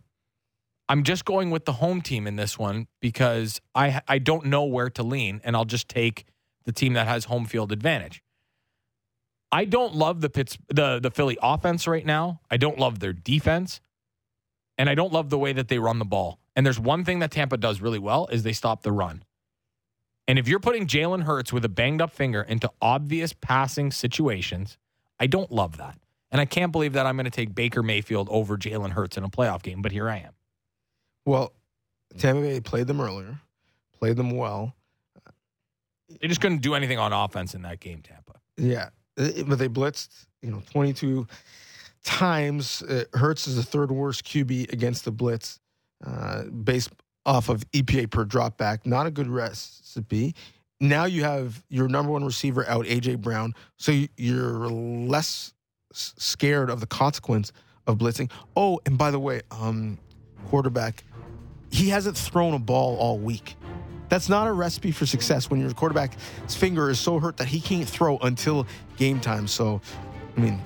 [0.89, 4.65] I'm just going with the home team in this one because I I don't know
[4.65, 6.27] where to lean, and I'll just take
[6.65, 8.23] the team that has home field advantage.
[9.53, 12.41] I don't love the Pitts the the Philly offense right now.
[12.51, 13.81] I don't love their defense,
[14.79, 16.41] and I don't love the way that they run the ball.
[16.61, 19.25] And there's one thing that Tampa does really well is they stop the run.
[20.29, 24.77] And if you're putting Jalen Hurts with a banged up finger into obvious passing situations,
[25.19, 25.99] I don't love that.
[26.31, 29.25] And I can't believe that I'm going to take Baker Mayfield over Jalen Hurts in
[29.25, 30.35] a playoff game, but here I am.
[31.25, 31.55] Well,
[32.19, 33.41] Tampa Bay played them earlier,
[33.99, 34.75] played them well.
[36.21, 38.35] They just couldn't do anything on offense in that game, Tampa.
[38.59, 41.27] Yeah, but they blitzed, you know, 22
[42.05, 42.83] times.
[42.83, 45.60] Uh, Hurts is the third worst QB against the blitz,
[46.05, 46.91] uh, based
[47.27, 48.87] off of EPA per dropback.
[48.87, 50.35] Not a good recipe.
[50.81, 55.53] Now you have your number one receiver out, AJ Brown, so you're less
[55.93, 57.53] scared of the consequence
[57.87, 58.31] of blitzing.
[58.57, 59.99] Oh, and by the way, um,
[60.47, 61.05] quarterback
[61.71, 63.57] he hasn't thrown a ball all week.
[64.09, 67.61] That's not a recipe for success when your quarterback's finger is so hurt that he
[67.61, 69.47] can't throw until game time.
[69.47, 69.81] So,
[70.37, 70.61] I mean,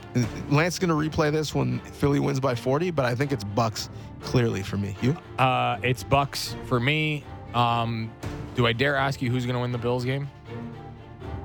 [0.51, 3.45] Lance is going to replay this when Philly wins by 40, but I think it's
[3.45, 3.89] Bucs
[4.23, 4.97] clearly for me.
[5.01, 5.17] You?
[5.39, 7.25] Uh, it's Bucs for me.
[7.55, 8.11] Um,
[8.55, 10.29] do I dare ask you who's going to win the Bills game?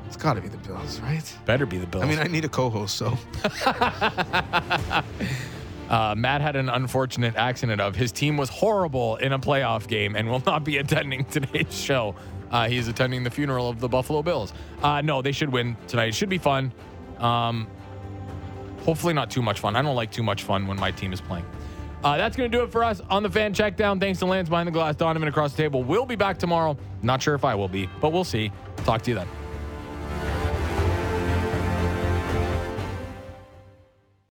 [0.08, 1.38] It's got to be the Bills, right?
[1.46, 2.04] Better be the Bills.
[2.04, 3.18] I mean, I need a co-host, so.
[5.90, 10.16] Uh, Matt had an unfortunate accident of his team was horrible in a playoff game
[10.16, 12.14] and will not be attending today's show.
[12.52, 14.54] Uh, he's attending the funeral of the Buffalo Bills.
[14.84, 16.10] Uh, no, they should win tonight.
[16.10, 16.72] It should be fun.
[17.18, 17.68] Um,
[18.86, 19.76] hopefully, not too much fun.
[19.76, 21.46] I don't like too much fun when my team is playing.
[22.04, 24.00] Uh, that's going to do it for us on the fan check down.
[24.00, 25.84] Thanks to Lance behind the glass, Donnovan across the table.
[25.84, 26.78] We'll be back tomorrow.
[27.02, 28.52] Not sure if I will be, but we'll see.
[28.78, 29.28] Talk to you then.